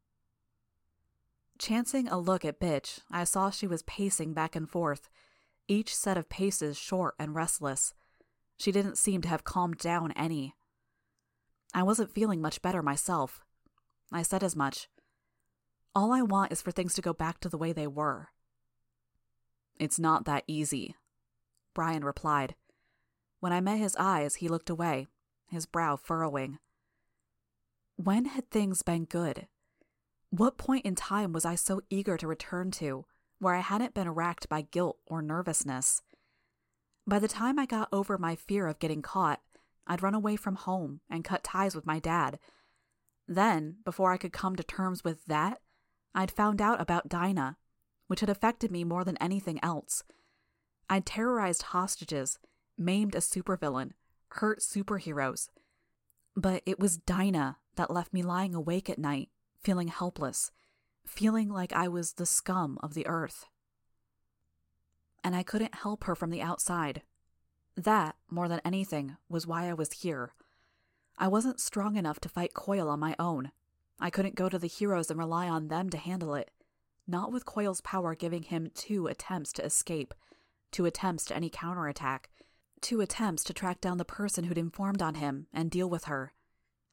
Chancing 1.57 2.07
a 2.07 2.17
look 2.17 2.45
at 2.45 2.59
Bitch, 2.59 2.99
I 3.11 3.23
saw 3.23 3.49
she 3.49 3.67
was 3.67 3.81
pacing 3.83 4.33
back 4.33 4.55
and 4.55 4.69
forth, 4.69 5.09
each 5.69 5.95
set 5.95 6.17
of 6.17 6.27
paces 6.27 6.77
short 6.77 7.15
and 7.17 7.35
restless. 7.35 7.93
She 8.57 8.71
didn't 8.71 8.97
seem 8.97 9.21
to 9.21 9.29
have 9.29 9.43
calmed 9.43 9.77
down 9.77 10.11
any. 10.13 10.55
I 11.73 11.83
wasn't 11.83 12.13
feeling 12.13 12.41
much 12.41 12.61
better 12.61 12.81
myself. 12.81 13.41
I 14.11 14.23
said 14.23 14.43
as 14.43 14.55
much. 14.55 14.89
All 15.95 16.11
I 16.11 16.21
want 16.21 16.51
is 16.51 16.61
for 16.61 16.71
things 16.71 16.93
to 16.95 17.01
go 17.01 17.13
back 17.13 17.39
to 17.39 17.49
the 17.49 17.57
way 17.57 17.71
they 17.71 17.87
were. 17.87 18.29
It's 19.79 19.99
not 19.99 20.25
that 20.25 20.43
easy, 20.47 20.95
Brian 21.73 22.03
replied. 22.03 22.55
When 23.39 23.53
I 23.53 23.61
met 23.61 23.77
his 23.77 23.95
eyes, 23.97 24.35
he 24.35 24.49
looked 24.49 24.69
away, 24.69 25.07
his 25.47 25.65
brow 25.65 25.95
furrowing. 25.95 26.59
When 27.95 28.25
had 28.25 28.49
things 28.49 28.81
been 28.81 29.05
good? 29.05 29.47
What 30.31 30.57
point 30.57 30.85
in 30.85 30.95
time 30.95 31.33
was 31.33 31.45
I 31.45 31.55
so 31.55 31.81
eager 31.89 32.17
to 32.17 32.27
return 32.27 32.71
to, 32.71 33.05
where 33.39 33.55
I 33.55 33.61
hadn't 33.61 33.93
been 33.93 34.09
racked 34.09 34.49
by 34.49 34.61
guilt 34.61 34.97
or 35.05 35.21
nervousness? 35.21 36.01
By 37.07 37.19
the 37.19 37.27
time 37.27 37.57
I 37.57 37.65
got 37.65 37.89
over 37.91 38.17
my 38.17 38.35
fear 38.35 38.67
of 38.67 38.79
getting 38.79 39.01
caught, 39.01 39.41
I'd 39.87 40.03
run 40.03 40.13
away 40.13 40.35
from 40.35 40.55
home 40.55 41.01
and 41.09 41.23
cut 41.23 41.43
ties 41.43 41.75
with 41.75 41.85
my 41.85 41.99
dad. 41.99 42.37
Then, 43.27 43.77
before 43.83 44.11
I 44.11 44.17
could 44.17 44.33
come 44.33 44.55
to 44.55 44.63
terms 44.63 45.03
with 45.03 45.25
that, 45.25 45.61
I'd 46.13 46.31
found 46.31 46.61
out 46.61 46.79
about 46.79 47.09
Dinah, 47.09 47.57
which 48.07 48.19
had 48.19 48.29
affected 48.29 48.71
me 48.71 48.83
more 48.83 49.03
than 49.03 49.17
anything 49.17 49.59
else. 49.63 50.03
I'd 50.89 51.05
terrorized 51.05 51.63
hostages, 51.63 52.39
maimed 52.77 53.15
a 53.15 53.19
supervillain, 53.19 53.91
hurt 54.29 54.59
superheroes. 54.59 55.49
But 56.35 56.63
it 56.65 56.79
was 56.79 56.97
Dinah 56.97 57.57
that 57.75 57.91
left 57.91 58.13
me 58.13 58.23
lying 58.23 58.55
awake 58.55 58.89
at 58.89 58.99
night, 58.99 59.29
feeling 59.61 59.87
helpless, 59.87 60.51
feeling 61.05 61.49
like 61.49 61.73
I 61.73 61.87
was 61.87 62.13
the 62.13 62.25
scum 62.25 62.77
of 62.81 62.93
the 62.93 63.07
earth. 63.07 63.45
And 65.23 65.35
I 65.35 65.43
couldn't 65.43 65.75
help 65.75 66.05
her 66.05 66.15
from 66.15 66.29
the 66.29 66.41
outside. 66.41 67.01
That, 67.75 68.15
more 68.29 68.47
than 68.47 68.61
anything, 68.65 69.17
was 69.27 69.47
why 69.47 69.69
I 69.69 69.73
was 69.73 69.93
here. 69.93 70.33
I 71.17 71.27
wasn't 71.27 71.59
strong 71.59 71.97
enough 71.97 72.19
to 72.21 72.29
fight 72.29 72.53
Coil 72.53 72.89
on 72.89 72.99
my 72.99 73.15
own. 73.19 73.51
I 73.99 74.09
couldn't 74.09 74.35
go 74.35 74.47
to 74.47 74.57
the 74.57 74.67
heroes 74.67 75.09
and 75.09 75.19
rely 75.19 75.49
on 75.49 75.67
them 75.67 75.89
to 75.89 75.97
handle 75.97 76.33
it. 76.35 76.51
Not 77.07 77.31
with 77.31 77.45
Coil's 77.45 77.81
power 77.81 78.15
giving 78.15 78.43
him 78.43 78.71
two 78.73 79.07
attempts 79.07 79.51
to 79.53 79.65
escape, 79.65 80.13
two 80.71 80.85
attempts 80.85 81.25
to 81.25 81.35
any 81.35 81.49
counterattack, 81.49 82.29
two 82.81 83.01
attempts 83.01 83.43
to 83.45 83.53
track 83.53 83.81
down 83.81 83.97
the 83.97 84.05
person 84.05 84.45
who'd 84.45 84.57
informed 84.57 85.01
on 85.01 85.15
him 85.15 85.47
and 85.51 85.69
deal 85.69 85.89
with 85.89 86.05
her, 86.05 86.33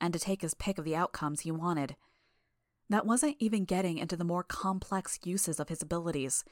and 0.00 0.12
to 0.12 0.18
take 0.18 0.42
his 0.42 0.54
pick 0.54 0.78
of 0.78 0.84
the 0.84 0.96
outcomes 0.96 1.40
he 1.40 1.52
wanted. 1.52 1.96
That 2.88 3.06
wasn't 3.06 3.36
even 3.40 3.64
getting 3.64 3.98
into 3.98 4.16
the 4.16 4.24
more 4.24 4.44
complex 4.44 5.18
uses 5.24 5.58
of 5.58 5.68
his 5.68 5.82
abilities, 5.82 6.44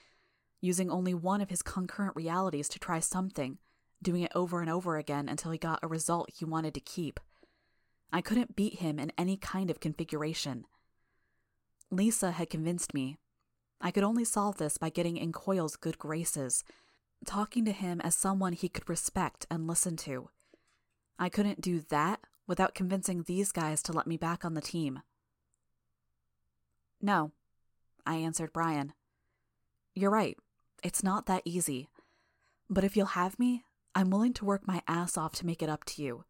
using 0.61 0.91
only 0.91 1.15
one 1.15 1.41
of 1.41 1.51
his 1.51 1.63
concurrent 1.63 2.17
realities 2.17 2.69
to 2.71 2.79
try 2.79 2.99
something, 3.01 3.59
doing 4.03 4.23
it 4.23 4.33
over 4.35 4.61
and 4.61 4.71
over 4.71 4.97
again 4.97 5.29
until 5.29 5.51
he 5.51 5.59
got 5.59 5.81
a 5.83 5.89
result 5.89 6.31
he 6.31 6.45
wanted 6.45 6.75
to 6.75 6.81
keep. 6.81 7.21
I 8.13 8.21
couldn't 8.21 8.57
beat 8.57 8.81
him 8.81 8.99
in 8.99 9.13
any 9.17 9.37
kind 9.37 9.71
of 9.71 9.81
configuration. 9.81 10.65
Lisa 11.91 12.33
had 12.33 12.51
convinced 12.51 12.95
me. 12.95 13.19
I 13.81 13.91
could 13.91 14.05
only 14.05 14.25
solve 14.25 14.57
this 14.57 14.79
by 14.79 14.89
getting 14.89 15.17
in 15.17 15.33
Coil's 15.33 15.77
good 15.77 15.99
graces, 15.99 16.65
talking 17.27 17.65
to 17.65 17.73
him 17.73 18.01
as 18.01 18.15
someone 18.17 18.53
he 18.53 18.69
could 18.69 18.89
respect 18.89 19.47
and 19.51 19.67
listen 19.67 19.97
to. 19.99 20.31
I 21.19 21.29
couldn't 21.29 21.61
do 21.61 21.81
that 21.91 22.21
without 22.47 22.75
convincing 22.75 23.23
these 23.23 23.53
guys 23.53 23.83
to 23.85 23.93
let 23.93 24.07
me 24.07 24.17
back 24.17 24.45
on 24.45 24.55
the 24.55 24.61
team. 24.61 25.01
No, 27.05 27.33
I 28.07 28.15
answered 28.15 28.55
Brian. 28.55 28.95
You're 29.95 30.11
right. 30.11 30.39
It's 30.83 31.05
not 31.05 31.27
that 31.27 31.43
easy. 31.45 31.91
But 32.71 32.83
if 32.83 32.97
you'll 32.97 33.09
have 33.09 33.39
me, 33.39 33.63
I'm 33.95 34.09
willing 34.09 34.33
to 34.33 34.47
work 34.47 34.67
my 34.67 34.81
ass 34.89 35.19
off 35.19 35.35
to 35.35 35.47
make 35.47 35.63
it 35.63 35.69
up 35.69 35.85
to 35.85 36.03
you. 36.03 36.25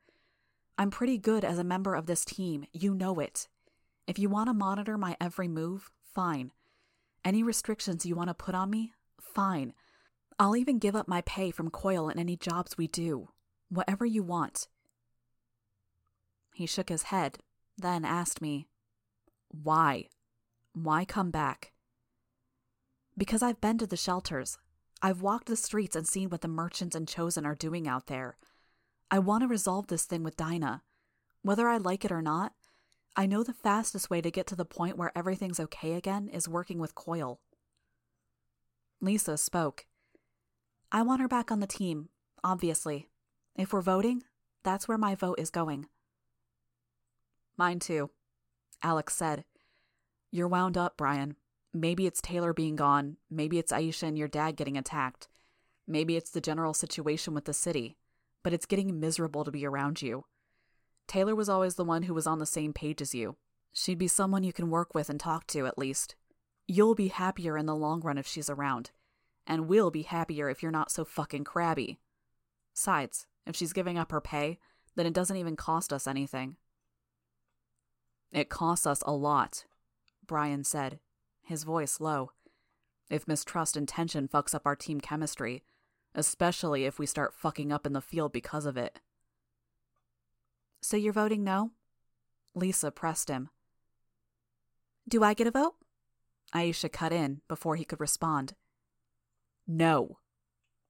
I'm 0.76 0.90
pretty 0.90 1.16
good 1.16 1.45
as 1.45 1.61
a 1.61 1.64
member 1.64 1.95
of 1.95 2.07
this 2.07 2.25
team, 2.25 2.64
you 2.73 2.93
know 2.93 3.21
it. 3.21 3.47
If 4.09 4.19
you 4.19 4.28
want 4.28 4.49
to 4.49 4.52
monitor 4.52 4.99
my 4.99 5.16
every 5.21 5.47
move, 5.47 5.93
fine. 6.12 6.50
Any 7.25 7.45
restrictions 7.45 8.04
you 8.04 8.16
want 8.16 8.31
to 8.31 8.35
put 8.35 8.57
on 8.57 8.69
me, 8.69 8.95
fine. 9.21 9.75
I'll 10.40 10.57
even 10.57 10.81
give 10.81 10.97
up 10.97 11.07
my 11.07 11.21
pay 11.21 11.52
from 11.52 11.71
Coil 11.71 12.09
in 12.09 12.19
any 12.19 12.37
jobs 12.37 12.76
we 12.76 12.88
do. 12.88 13.28
Whatever 13.69 14.04
you 14.04 14.25
want. 14.25 14.66
He 16.52 16.66
shook 16.66 16.88
his 16.88 17.04
head, 17.04 17.38
then 17.78 18.04
asked 18.04 18.43
me, 18.43 18.66
Why? 19.52 20.09
Why 20.75 21.04
come 21.04 21.31
back? 21.31 21.73
Because 23.16 23.43
I've 23.43 23.61
been 23.61 23.78
to 23.78 23.87
the 23.87 23.97
shelters. 23.97 24.59
I've 25.00 25.23
walked 25.23 25.47
the 25.47 25.57
streets 25.57 25.95
and 25.95 26.07
seen 26.07 26.31
what 26.31 26.40
the 26.40 26.49
merchants 26.49 26.97
and 26.97 27.07
chosen 27.07 27.47
are 27.47 27.54
doing 27.54 27.87
out 27.87 28.09
there. 28.09 28.37
I 29.11 29.21
want 29.21 29.43
to 29.43 29.49
resolve 29.49 29.87
this 29.87 30.04
thing 30.04 30.25
with 30.25 30.37
Dinah. 30.37 30.83
Whether 31.43 31.69
I 31.69 31.76
like 31.76 32.04
it 32.04 32.11
or 32.11 32.23
not, 32.23 32.54
I 33.14 33.26
know 33.26 33.45
the 33.45 33.52
fastest 33.52 34.11
way 34.11 34.21
to 34.21 34.31
get 34.31 34.49
to 34.49 34.57
the 34.57 34.64
point 34.64 34.97
where 34.97 35.12
everything's 35.16 35.61
okay 35.61 35.93
again 35.95 36.28
is 36.28 36.49
working 36.49 36.81
with 36.81 36.97
Coil. 36.97 37.40
Lisa 39.00 39.38
spoke. 39.38 39.87
I 40.90 41.02
want 41.02 41.21
her 41.21 41.28
back 41.28 41.52
on 41.52 41.61
the 41.61 41.66
team, 41.66 42.09
obviously. 42.43 43.09
If 43.54 43.73
we're 43.73 43.81
voting, 43.81 44.25
That's 44.64 44.88
where 44.88 44.99
my 44.99 45.14
vote 45.14 45.38
is 45.38 45.50
going. 45.50 45.87
Mine 47.57 47.78
too, 47.78 48.11
Alec 48.83 49.11
said. 49.11 49.45
You're 50.35 50.49
wound 50.49 50.76
up, 50.76 50.97
Brian. 50.97 51.37
Maybe 51.73 52.09
it's 52.09 52.21
Taylor 52.21 52.53
being 52.53 52.75
gone. 52.75 53.19
Maybe 53.31 53.57
it's 53.57 53.71
Aisha 53.71 54.03
and 54.03 54.19
your 54.19 54.26
dad 54.26 54.57
getting 54.57 54.76
attacked. 54.76 55.29
Maybe 55.87 56.17
it's 56.17 56.33
the 56.33 56.41
general 56.41 56.75
situation 56.75 57.35
with 57.35 57.45
the 57.45 57.53
city. 57.53 57.97
But 58.43 58.53
it's 58.53 58.67
getting 58.67 58.99
miserable 58.99 59.45
to 59.45 59.53
be 59.53 59.64
around 59.64 60.03
you. 60.03 60.25
Taylor 61.07 61.37
was 61.37 61.49
always 61.49 61.76
the 61.76 61.85
one 61.85 62.03
who 62.03 62.14
was 62.14 62.26
on 62.26 62.41
the 62.41 62.47
same 62.47 62.73
page 62.73 63.00
as 63.00 63.14
you. 63.14 63.37
She'd 63.73 63.97
be 63.97 64.09
someone 64.09 64.43
you 64.43 64.53
can 64.53 64.71
work 64.71 64.93
with 64.93 65.09
and 65.09 65.21
talk 65.21 65.47
to, 65.47 65.69
at 65.69 65.79
least. 65.79 66.17
You'll 66.67 66.97
be 66.97 67.09
happier 67.09 67.57
in 67.57 67.67
the 67.67 67.76
long 67.76 68.00
run 68.00 68.19
if 68.19 68.26
she's 68.26 68.50
around. 68.50 68.91
And 69.47 69.69
we'll 69.69 69.93
be 69.93 70.03
happier 70.03 70.50
if 70.50 70.64
you're 70.64 70.73
not 70.73 70.91
so 70.91 71.05
fucking 71.05 71.45
crabby. 71.45 72.00
Besides, 72.75 73.29
if 73.47 73.55
she's 73.55 73.73
giving 73.73 73.99
up 73.99 74.11
her 74.11 74.21
pay, 74.21 74.59
then 74.97 75.07
it 75.07 75.14
doesn't 75.14 75.37
even 75.37 75.55
cost 75.55 75.93
us 75.93 76.09
anything. 76.09 76.57
It 78.33 78.49
costs 78.49 78.85
us 78.85 79.00
a 79.07 79.12
lot, 79.12 79.64
Brian 80.26 80.64
said, 80.64 80.99
his 81.43 81.64
voice 81.64 82.00
low. 82.00 82.33
If 83.11 83.28
mistrust 83.28 83.76
and 83.76 83.87
tension 83.87 84.28
fucks 84.28 84.54
up 84.54 84.66
our 84.66 84.76
team 84.76 85.00
chemistry, 85.00 85.62
especially 86.14 86.85
if 86.85 86.99
we 86.99 87.07
start 87.07 87.35
fucking 87.35 87.73
up 87.73 87.87
in 87.87 87.93
the 87.93 88.00
field 88.00 88.33
because 88.33 88.66
of 88.66 88.76
it. 88.76 89.00
So 90.81 90.97
you're 90.97 91.12
voting 91.12 91.45
no? 91.45 91.73
Lisa 92.54 92.90
pressed 92.90 93.28
him. 93.28 93.50
Do 95.09 95.23
I 95.23 95.35
get 95.35 95.47
a 95.47 95.50
vote? 95.50 95.75
Aisha 96.54 96.90
cut 96.90 97.12
in 97.12 97.40
before 97.49 97.76
he 97.76 97.85
could 97.85 98.00
respond. 98.00 98.54
No. 99.66 100.19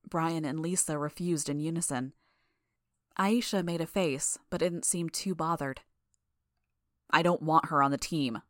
Brian 0.08 0.44
and 0.44 0.60
Lisa 0.60 0.98
refused 0.98 1.48
in 1.48 1.58
unison. 1.58 2.12
Aisha 3.18 3.64
made 3.64 3.80
a 3.80 3.86
face, 3.86 4.38
but 4.50 4.60
didn't 4.60 4.84
seem 4.84 5.08
too 5.08 5.34
bothered. 5.34 5.80
I 7.10 7.22
don't 7.22 7.42
want 7.42 7.68
her 7.68 7.82
on 7.82 7.90
the 7.90 7.98
team. 7.98 8.42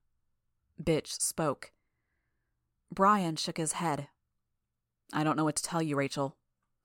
Bitch 0.83 1.21
spoke. 1.21 1.73
Brian 2.93 3.37
shook 3.37 3.57
his 3.57 3.73
head. 3.75 4.09
I 5.13 5.25
don't 5.25 5.37
know 5.37 5.45
what 5.45 5.57
to 5.57 5.63
tell 5.63 5.83
you, 5.83 5.97
Rachel. 5.97 6.37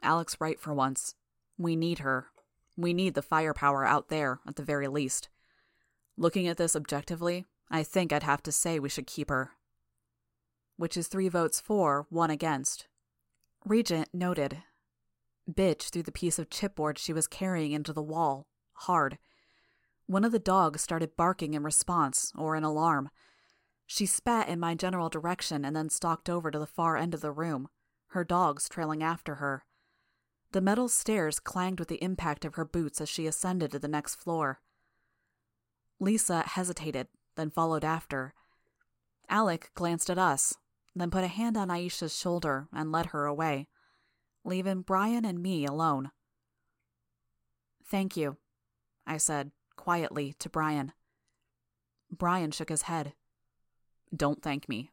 Alec's 0.03 0.37
right 0.39 0.59
for 0.59 0.73
once. 0.73 1.15
We 1.57 1.75
need 1.75 1.99
her. 1.99 2.27
We 2.77 2.93
need 2.93 3.13
the 3.13 3.21
firepower 3.21 3.85
out 3.85 4.09
there, 4.09 4.39
at 4.47 4.55
the 4.55 4.63
very 4.63 4.87
least. 4.87 5.29
Looking 6.17 6.47
at 6.47 6.57
this 6.57 6.75
objectively, 6.75 7.45
I 7.69 7.83
think 7.83 8.11
I'd 8.11 8.23
have 8.23 8.43
to 8.43 8.51
say 8.51 8.79
we 8.79 8.89
should 8.89 9.07
keep 9.07 9.29
her. 9.29 9.51
Which 10.77 10.95
is 10.95 11.07
three 11.07 11.29
votes 11.29 11.59
for, 11.59 12.05
one 12.09 12.29
against. 12.29 12.87
Regent 13.65 14.09
noted. 14.13 14.63
Bitch 15.51 15.89
threw 15.89 16.03
the 16.03 16.11
piece 16.11 16.39
of 16.39 16.49
chipboard 16.49 16.97
she 16.97 17.13
was 17.13 17.27
carrying 17.27 17.71
into 17.71 17.91
the 17.91 18.01
wall, 18.01 18.47
hard. 18.73 19.17
One 20.05 20.23
of 20.23 20.31
the 20.31 20.39
dogs 20.39 20.81
started 20.81 21.17
barking 21.17 21.53
in 21.53 21.63
response, 21.63 22.31
or 22.37 22.55
in 22.55 22.63
alarm. 22.63 23.09
She 23.91 24.05
spat 24.05 24.47
in 24.47 24.59
my 24.59 24.75
general 24.75 25.09
direction 25.09 25.65
and 25.65 25.75
then 25.75 25.89
stalked 25.89 26.29
over 26.29 26.51
to 26.51 26.59
the 26.59 26.67
far 26.67 26.95
end 26.95 27.15
of 27.15 27.21
the 27.21 27.31
room, 27.31 27.69
her 28.09 28.23
dogs 28.23 28.69
trailing 28.69 29.01
after 29.01 29.35
her. 29.35 29.65
The 30.51 30.61
metal 30.61 30.87
stairs 30.87 31.39
clanged 31.39 31.79
with 31.79 31.87
the 31.87 32.01
impact 32.03 32.45
of 32.45 32.53
her 32.53 32.65
boots 32.65 33.01
as 33.01 33.09
she 33.09 33.25
ascended 33.25 33.71
to 33.71 33.79
the 33.79 33.87
next 33.87 34.13
floor. 34.13 34.61
Lisa 35.99 36.43
hesitated, 36.43 37.07
then 37.35 37.49
followed 37.49 37.83
after. 37.83 38.35
Alec 39.27 39.71
glanced 39.73 40.11
at 40.11 40.19
us, 40.19 40.53
then 40.95 41.09
put 41.09 41.23
a 41.23 41.27
hand 41.27 41.57
on 41.57 41.69
Aisha's 41.69 42.15
shoulder 42.15 42.67
and 42.71 42.91
led 42.91 43.07
her 43.07 43.25
away, 43.25 43.69
leaving 44.45 44.83
Brian 44.83 45.25
and 45.25 45.41
me 45.41 45.65
alone. 45.65 46.11
Thank 47.83 48.15
you, 48.15 48.37
I 49.07 49.17
said 49.17 49.49
quietly 49.75 50.35
to 50.37 50.47
Brian. 50.47 50.93
Brian 52.11 52.51
shook 52.51 52.69
his 52.69 52.83
head. 52.83 53.13
Don't 54.15 54.41
thank 54.41 54.67
me. 54.67 54.91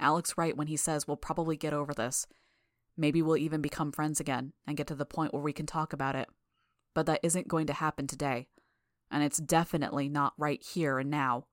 Alec's 0.00 0.38
right 0.38 0.56
when 0.56 0.68
he 0.68 0.76
says 0.76 1.06
we'll 1.06 1.16
probably 1.16 1.56
get 1.56 1.72
over 1.72 1.92
this. 1.92 2.26
Maybe 2.96 3.22
we'll 3.22 3.36
even 3.36 3.60
become 3.60 3.92
friends 3.92 4.20
again 4.20 4.52
and 4.66 4.76
get 4.76 4.86
to 4.88 4.94
the 4.94 5.04
point 5.04 5.32
where 5.32 5.42
we 5.42 5.52
can 5.52 5.66
talk 5.66 5.92
about 5.92 6.16
it. 6.16 6.28
But 6.94 7.06
that 7.06 7.20
isn't 7.22 7.48
going 7.48 7.66
to 7.68 7.72
happen 7.72 8.06
today. 8.06 8.48
And 9.10 9.22
it's 9.22 9.38
definitely 9.38 10.08
not 10.08 10.34
right 10.36 10.62
here 10.62 10.98
and 10.98 11.10
now. 11.10 11.46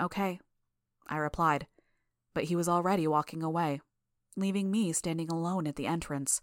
Okay, 0.00 0.40
I 1.06 1.16
replied, 1.16 1.66
but 2.34 2.44
he 2.44 2.56
was 2.56 2.68
already 2.68 3.06
walking 3.06 3.42
away, 3.42 3.80
leaving 4.36 4.70
me 4.70 4.92
standing 4.92 5.30
alone 5.30 5.66
at 5.66 5.76
the 5.76 5.86
entrance. 5.86 6.40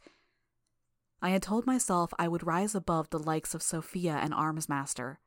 I 1.22 1.30
had 1.30 1.41
told 1.41 1.65
myself 1.65 2.13
I 2.17 2.28
would 2.28 2.46
rise 2.46 2.76
above 2.76 3.10
the 3.10 3.20
likes 3.20 3.54
of 3.54 3.62
Sophia 3.62 4.20
and 4.22 4.34
Armsmaster. 4.34 5.17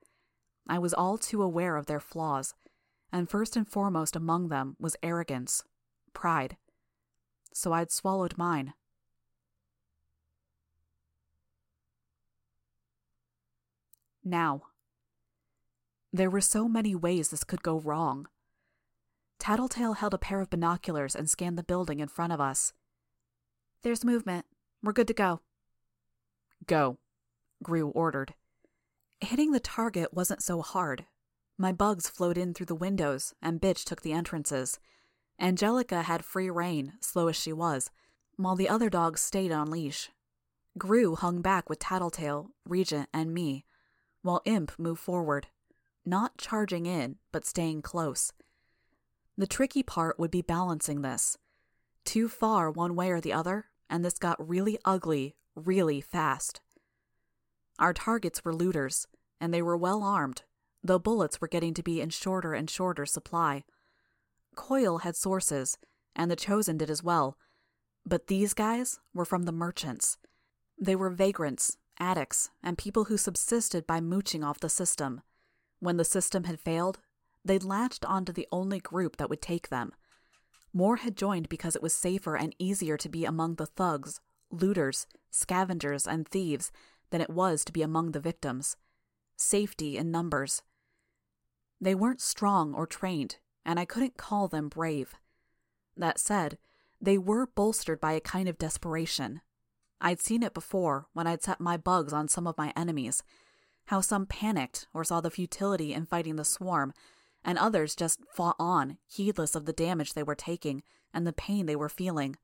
I 0.69 0.79
was 0.79 0.95
all 0.95 1.19
too 1.19 1.43
aware 1.43 1.77
of 1.77 1.87
their 1.87 2.01
flaws, 2.01 2.55
and 3.12 3.29
first 3.29 3.57
and 3.57 3.68
foremost 3.68 4.16
among 4.16 4.48
them 4.48 4.77
was 4.81 4.96
arrogance, 5.03 5.64
pride. 6.12 6.57
So 7.53 7.72
I'd 7.72 7.90
swallowed 7.90 8.38
mine. 8.38 8.72
Now, 14.25 14.62
there 16.12 16.31
were 16.31 16.40
so 16.40 16.68
many 16.68 16.94
ways 16.94 17.29
this 17.29 17.44
could 17.44 17.62
go 17.62 17.81
wrong. 17.81 18.29
Tattletale 19.38 19.94
held 19.94 20.14
a 20.14 20.18
pair 20.18 20.40
of 20.40 20.51
binoculars 20.51 21.16
and 21.16 21.29
scanned 21.29 21.59
the 21.59 21.64
building 21.64 21.98
in 21.98 22.09
front 22.09 22.33
of 22.33 22.40
us. 22.40 22.72
There's 23.83 24.05
movement. 24.05 24.46
We're 24.83 24.92
good 24.92 25.09
to 25.09 25.14
go. 25.14 25.40
Go, 26.66 26.98
Grue 27.62 27.88
ordered. 27.88 28.35
Hitting 29.20 29.51
the 29.51 29.61
target 29.61 30.14
wasn't 30.14 30.42
so 30.42 30.62
hard. 30.62 31.07
My 31.62 31.70
bugs 31.70 32.09
flowed 32.09 32.37
in 32.37 32.55
through 32.55 32.66
the 32.66 32.75
windows, 32.75 33.35
and 33.40 33.61
Bitch 33.61 33.85
took 33.85 34.03
the 34.03 34.12
entrances. 34.12 34.81
Angelica 35.38 36.03
had 36.03 36.25
free 36.25 36.51
rein, 36.51 36.94
slow 36.98 37.29
as 37.29 37.37
she 37.37 37.53
was, 37.53 37.88
while 38.35 38.57
the 38.57 38.68
other 38.68 38.90
dogs 38.90 39.20
stayed 39.20 39.53
on 39.53 39.70
leash. 39.70 40.11
Grue 40.77 41.14
hung 41.14 41.40
back 41.40 41.70
with 41.70 41.79
Tattletale, 41.79 42.51
Regent, 42.66 43.09
and 43.14 43.33
me, 43.33 43.64
while 44.22 44.42
Imp 44.44 44.72
moved 44.77 45.01
forward, 45.01 45.46
not 46.05 46.37
charging 46.37 46.87
in, 46.87 47.18
but 47.31 47.46
staying 47.46 47.83
close. 47.83 48.33
The 49.38 49.46
tricky 49.46 49.85
part 49.85 50.18
would 50.18 50.33
be 50.33 50.42
balancing 50.42 51.03
this. 51.03 51.38
Too 52.05 52.29
far 52.29 52.72
one 52.72 52.96
way 52.96 53.12
or 53.12 53.20
the 53.20 53.33
other, 53.33 53.66
and 53.88 54.05
this 54.05 54.18
got 54.18 54.48
really 54.48 54.81
ugly 54.85 55.37
really 55.55 56.01
fast. 56.01 56.61
Our 57.79 57.94
targets 57.94 58.44
were 58.44 58.53
looters, 58.53 59.07
and 59.40 59.55
they 59.55 59.62
were 59.62 59.77
well 59.77 60.03
armed, 60.03 60.42
though 60.83 60.99
bullets 60.99 61.40
were 61.40 61.49
getting 61.49 61.75
to 61.75 61.83
be 61.83 62.01
in 62.01 62.11
shorter 62.11 62.55
and 62.55 62.68
shorter 62.68 63.07
supply. 63.07 63.64
Coil 64.55 64.99
had 64.99 65.16
sources, 65.16 65.79
and 66.14 66.31
the 66.31 66.37
Chosen 66.37 66.77
did 66.77 66.90
as 66.90 67.03
well, 67.03 67.38
but 68.05 68.27
these 68.27 68.55
guys 68.55 68.99
were 69.14 69.25
from 69.25 69.45
the 69.45 69.53
merchants. 69.53 70.18
They 70.79 70.97
were 70.97 71.11
vagrants, 71.11 71.79
addicts, 71.99 72.51
and 72.62 72.77
people 72.77 73.05
who 73.05 73.16
subsisted 73.16 73.87
by 73.87 74.01
mooching 74.01 74.42
off 74.42 74.61
the 74.61 74.68
system. 74.68 75.23
When 75.79 75.97
the 75.97 76.05
system 76.05 76.45
had 76.45 76.61
failed, 76.61 76.99
they'd 77.45 77.64
latched 77.64 78.05
onto 78.05 78.33
the 78.33 78.49
only 78.51 78.81
group 78.81 79.16
that 79.16 79.31
would 79.31 79.42
take 79.42 79.68
them. 79.68 79.92
More 80.73 80.97
had 80.97 81.16
joined 81.16 81.49
because 81.49 81.77
it 81.77 81.83
was 81.83 81.95
safer 81.95 82.37
and 82.37 82.55
easier 82.59 82.97
to 82.97 83.09
be 83.09 83.25
among 83.25 83.57
the 83.57 83.66
thugs, 83.66 84.21
looters, 84.51 85.07
scavengers, 85.31 86.07
and 86.07 86.29
thieves 86.29 86.73
than 87.11 87.21
it 87.21 87.31
was 87.31 87.64
to 87.64 87.73
be 87.73 87.83
among 87.83 88.12
the 88.12 88.21
victims. 88.21 88.77
Safety 89.37 89.97
in 89.97 90.11
numbers. 90.11 90.62
They 91.83 91.97
weren't 91.97 92.21
strong 92.21 92.75
or 92.75 92.87
trained, 92.87 93.38
and 93.64 93.81
I 93.81 93.85
couldn't 93.85 94.16
call 94.16 94.47
them 94.47 94.68
brave. 94.68 95.16
That 95.97 96.21
said, 96.21 96.57
they 97.01 97.18
were 97.18 97.49
bolstered 97.49 98.01
by 98.01 98.12
a 98.12 98.21
kind 98.21 98.49
of 98.49 98.57
desperation. 98.57 99.40
I'd 100.01 100.21
seen 100.21 100.45
it 100.45 100.55
before 100.55 101.07
when 101.12 101.27
I'd 101.27 101.42
set 101.42 101.61
my 101.61 101.77
bugs 101.77 102.12
on 102.12 102.29
some 102.29 102.47
of 102.47 102.57
my 102.57 102.73
enemies, 102.77 103.25
how 103.87 104.01
some 104.01 104.27
panicked 104.27 104.87
or 104.95 105.03
saw 105.03 105.21
the 105.21 105.31
futility 105.31 105.92
in 105.92 106.07
fighting 106.07 106.37
the 106.37 106.45
swarm, 106.45 106.95
and 107.45 107.59
others 107.59 107.97
just 107.97 108.21
fought 108.33 108.55
on, 108.61 108.99
heedless 109.09 109.57
of 109.57 109.64
the 109.64 109.73
damage 109.73 110.14
they 110.14 110.23
were 110.23 110.37
taking 110.37 110.85
and 111.12 111.27
the 111.27 111.33
pain 111.33 111.66
they 111.66 111.75
were 111.75 111.88
feeling. 111.88 112.37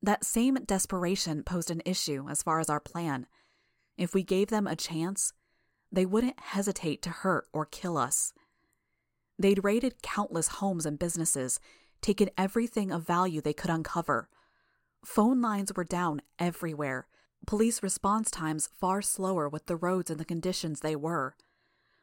That 0.00 0.24
same 0.24 0.54
desperation 0.64 1.42
posed 1.42 1.72
an 1.72 1.82
issue 1.84 2.28
as 2.30 2.44
far 2.44 2.60
as 2.60 2.70
our 2.70 2.78
plan. 2.78 3.26
If 3.96 4.14
we 4.14 4.22
gave 4.22 4.46
them 4.46 4.68
a 4.68 4.76
chance, 4.76 5.32
they 5.90 6.06
wouldn't 6.06 6.40
hesitate 6.40 7.02
to 7.02 7.10
hurt 7.10 7.46
or 7.52 7.66
kill 7.66 7.96
us. 7.96 8.32
They'd 9.38 9.64
raided 9.64 10.02
countless 10.02 10.48
homes 10.48 10.84
and 10.84 10.98
businesses, 10.98 11.60
taken 12.00 12.30
everything 12.36 12.90
of 12.90 13.06
value 13.06 13.40
they 13.40 13.52
could 13.52 13.70
uncover. 13.70 14.28
Phone 15.04 15.40
lines 15.40 15.72
were 15.74 15.84
down 15.84 16.20
everywhere, 16.38 17.06
police 17.46 17.82
response 17.82 18.30
times 18.30 18.68
far 18.78 19.00
slower 19.00 19.48
with 19.48 19.66
the 19.66 19.76
roads 19.76 20.10
and 20.10 20.18
the 20.18 20.24
conditions 20.24 20.80
they 20.80 20.96
were. 20.96 21.36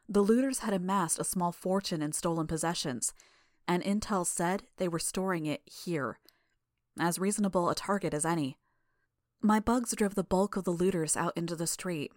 The 0.08 0.22
looters 0.22 0.60
had 0.60 0.72
amassed 0.72 1.18
a 1.18 1.24
small 1.24 1.52
fortune 1.52 2.00
in 2.00 2.12
stolen 2.12 2.46
possessions, 2.46 3.12
and 3.68 3.82
intel 3.82 4.26
said 4.26 4.64
they 4.76 4.88
were 4.88 4.98
storing 4.98 5.46
it 5.46 5.62
here 5.66 6.18
as 6.98 7.18
reasonable 7.18 7.68
a 7.68 7.74
target 7.74 8.14
as 8.14 8.24
any. 8.24 8.58
My 9.42 9.60
bugs 9.60 9.94
drove 9.94 10.14
the 10.14 10.24
bulk 10.24 10.56
of 10.56 10.64
the 10.64 10.70
looters 10.70 11.16
out 11.16 11.32
into 11.36 11.54
the 11.54 11.66
street. 11.66 12.12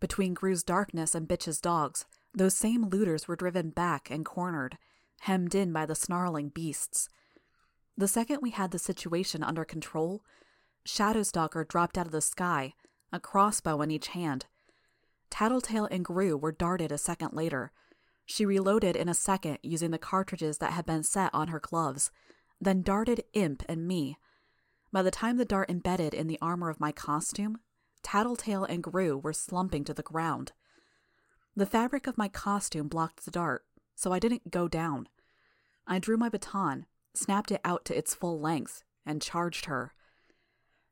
Between 0.00 0.34
Grue's 0.34 0.62
darkness 0.62 1.14
and 1.14 1.28
Bitch's 1.28 1.60
dogs, 1.60 2.04
those 2.34 2.56
same 2.56 2.86
looters 2.86 3.28
were 3.28 3.36
driven 3.36 3.70
back 3.70 4.10
and 4.10 4.24
cornered, 4.24 4.76
hemmed 5.20 5.54
in 5.54 5.72
by 5.72 5.86
the 5.86 5.94
snarling 5.94 6.48
beasts. 6.48 7.08
The 7.96 8.08
second 8.08 8.40
we 8.42 8.50
had 8.50 8.72
the 8.72 8.78
situation 8.78 9.42
under 9.42 9.64
control, 9.64 10.22
Shadowstalker 10.86 11.66
dropped 11.66 11.96
out 11.96 12.06
of 12.06 12.12
the 12.12 12.20
sky, 12.20 12.74
a 13.12 13.20
crossbow 13.20 13.80
in 13.80 13.90
each 13.90 14.08
hand. 14.08 14.46
Tattletale 15.30 15.86
and 15.86 16.04
Grue 16.04 16.36
were 16.36 16.52
darted 16.52 16.92
a 16.92 16.98
second 16.98 17.32
later. 17.32 17.72
She 18.26 18.44
reloaded 18.44 18.96
in 18.96 19.08
a 19.08 19.14
second 19.14 19.58
using 19.62 19.90
the 19.90 19.98
cartridges 19.98 20.58
that 20.58 20.72
had 20.72 20.86
been 20.86 21.02
set 21.02 21.32
on 21.32 21.48
her 21.48 21.60
gloves, 21.60 22.10
then 22.60 22.82
darted 22.82 23.24
Imp 23.32 23.62
and 23.68 23.86
me. 23.86 24.18
By 24.92 25.02
the 25.02 25.10
time 25.10 25.36
the 25.36 25.44
dart 25.44 25.70
embedded 25.70 26.14
in 26.14 26.26
the 26.26 26.38
armor 26.40 26.68
of 26.68 26.80
my 26.80 26.92
costume, 26.92 27.58
Tattletale 28.04 28.64
and 28.64 28.82
Grue 28.82 29.18
were 29.18 29.32
slumping 29.32 29.82
to 29.84 29.94
the 29.94 30.02
ground. 30.02 30.52
The 31.56 31.66
fabric 31.66 32.06
of 32.06 32.18
my 32.18 32.28
costume 32.28 32.86
blocked 32.86 33.24
the 33.24 33.30
dart, 33.30 33.64
so 33.96 34.12
I 34.12 34.20
didn't 34.20 34.50
go 34.50 34.68
down. 34.68 35.08
I 35.86 35.98
drew 35.98 36.16
my 36.16 36.28
baton, 36.28 36.86
snapped 37.14 37.50
it 37.50 37.60
out 37.64 37.84
to 37.86 37.96
its 37.96 38.14
full 38.14 38.40
length, 38.40 38.84
and 39.06 39.22
charged 39.22 39.64
her. 39.64 39.94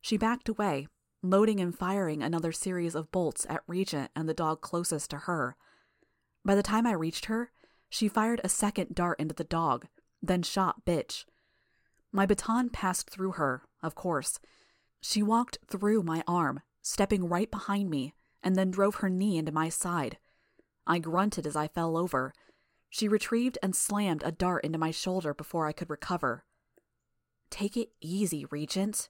She 0.01 0.16
backed 0.16 0.48
away, 0.48 0.88
loading 1.22 1.61
and 1.61 1.77
firing 1.77 2.22
another 2.22 2.51
series 2.51 2.94
of 2.94 3.12
bolts 3.12 3.46
at 3.48 3.62
Regent 3.66 4.11
and 4.16 4.29
the 4.29 4.35
dog 4.35 4.61
closest 4.61 5.11
to 5.11 5.18
her. 5.18 5.57
By 6.44 6.55
the 6.55 6.62
time 6.62 6.87
I 6.87 6.92
reached 6.92 7.27
her, 7.27 7.53
she 7.88 8.09
fired 8.09 8.40
a 8.42 8.48
second 8.48 8.94
dart 8.94 9.20
into 9.20 9.35
the 9.35 9.44
dog, 9.44 9.87
then 10.22 10.42
shot 10.42 10.85
Bitch. 10.85 11.25
My 12.11 12.27
baton 12.27 12.70
passed 12.70 13.11
through 13.11 13.33
her, 13.33 13.62
of 13.83 13.94
course. 13.94 14.40
She 15.01 15.22
walked 15.22 15.59
through 15.68 16.03
my 16.03 16.25
arm, 16.27 16.62
stepping 16.83 17.29
right 17.29 17.51
behind 17.51 17.88
me, 17.88 18.14
and 18.42 18.57
then 18.57 18.71
drove 18.71 18.97
her 18.97 19.09
knee 19.09 19.38
into 19.38 19.53
my 19.53 19.68
side. 19.68 20.18
I 20.87 20.99
grunted 20.99 21.47
as 21.47 21.57
I 21.57 21.68
fell 21.68 21.97
over. 21.97 22.35
She 22.90 23.09
retrieved 23.09 23.57
and 23.62 23.75
slammed 23.75 24.23
a 24.25 24.33
dart 24.33 24.64
into 24.64 24.79
my 24.79 24.90
shoulder 24.90 25.33
before 25.33 25.66
I 25.66 25.73
could 25.73 25.88
recover. 25.88 26.45
Take 27.51 27.77
it 27.77 27.90
easy, 28.01 28.45
Regent. 28.51 29.09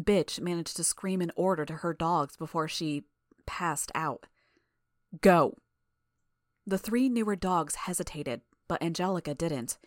Bitch 0.00 0.40
managed 0.40 0.76
to 0.76 0.84
scream 0.84 1.20
an 1.20 1.32
order 1.36 1.64
to 1.64 1.74
her 1.76 1.94
dogs 1.94 2.36
before 2.36 2.68
she 2.68 3.04
passed 3.46 3.92
out. 3.94 4.26
Go! 5.20 5.56
The 6.66 6.78
three 6.78 7.08
newer 7.08 7.36
dogs 7.36 7.76
hesitated, 7.76 8.40
but 8.68 8.82
Angelica 8.82 9.34
didn't. 9.34 9.78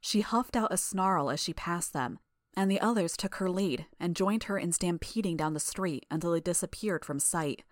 She 0.00 0.20
huffed 0.20 0.56
out 0.56 0.72
a 0.72 0.76
snarl 0.76 1.30
as 1.30 1.40
she 1.40 1.54
passed 1.54 1.92
them, 1.92 2.18
and 2.56 2.70
the 2.70 2.80
others 2.80 3.16
took 3.16 3.36
her 3.36 3.50
lead 3.50 3.86
and 3.98 4.16
joined 4.16 4.44
her 4.44 4.58
in 4.58 4.72
stampeding 4.72 5.36
down 5.36 5.54
the 5.54 5.60
street 5.60 6.06
until 6.10 6.32
they 6.32 6.40
disappeared 6.40 7.04
from 7.04 7.18
sight. 7.18 7.62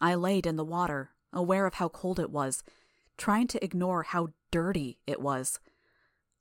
I 0.00 0.14
laid 0.14 0.46
in 0.46 0.56
the 0.56 0.64
water, 0.64 1.10
aware 1.32 1.66
of 1.66 1.74
how 1.74 1.88
cold 1.88 2.18
it 2.18 2.30
was, 2.30 2.62
trying 3.16 3.46
to 3.48 3.64
ignore 3.64 4.02
how 4.02 4.28
dirty 4.50 4.98
it 5.06 5.20
was. 5.20 5.58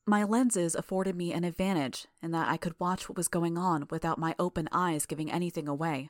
My 0.05 0.23
lenses 0.23 0.75
afforded 0.75 1.15
me 1.15 1.31
an 1.31 1.43
advantage 1.43 2.07
in 2.21 2.31
that 2.31 2.49
I 2.49 2.57
could 2.57 2.79
watch 2.79 3.07
what 3.07 3.17
was 3.17 3.27
going 3.27 3.57
on 3.57 3.87
without 3.89 4.17
my 4.17 4.35
open 4.39 4.67
eyes 4.71 5.05
giving 5.05 5.31
anything 5.31 5.67
away. 5.67 6.09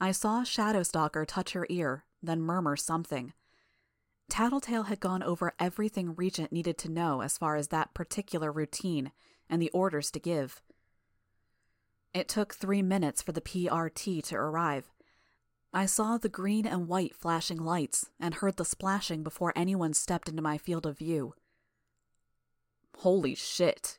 I 0.00 0.12
saw 0.12 0.42
Shadowstalker 0.42 1.26
touch 1.26 1.52
her 1.52 1.66
ear, 1.68 2.04
then 2.22 2.40
murmur 2.40 2.76
something. 2.76 3.34
Tattletale 4.28 4.84
had 4.84 4.98
gone 4.98 5.22
over 5.22 5.52
everything 5.58 6.14
Regent 6.14 6.52
needed 6.52 6.78
to 6.78 6.90
know 6.90 7.20
as 7.20 7.36
far 7.36 7.56
as 7.56 7.68
that 7.68 7.92
particular 7.92 8.50
routine 8.50 9.12
and 9.52 9.60
the 9.60 9.70
orders 9.70 10.10
to 10.10 10.18
give. 10.18 10.62
It 12.14 12.26
took 12.26 12.54
three 12.54 12.80
minutes 12.80 13.20
for 13.20 13.32
the 13.32 13.42
PRT 13.42 14.24
to 14.24 14.34
arrive. 14.34 14.90
I 15.74 15.84
saw 15.84 16.16
the 16.16 16.30
green 16.30 16.66
and 16.66 16.88
white 16.88 17.14
flashing 17.14 17.58
lights 17.58 18.08
and 18.18 18.34
heard 18.34 18.56
the 18.56 18.64
splashing 18.64 19.22
before 19.22 19.52
anyone 19.54 19.92
stepped 19.92 20.28
into 20.28 20.42
my 20.42 20.56
field 20.56 20.86
of 20.86 20.98
view. 20.98 21.34
Holy 22.98 23.34
shit. 23.34 23.98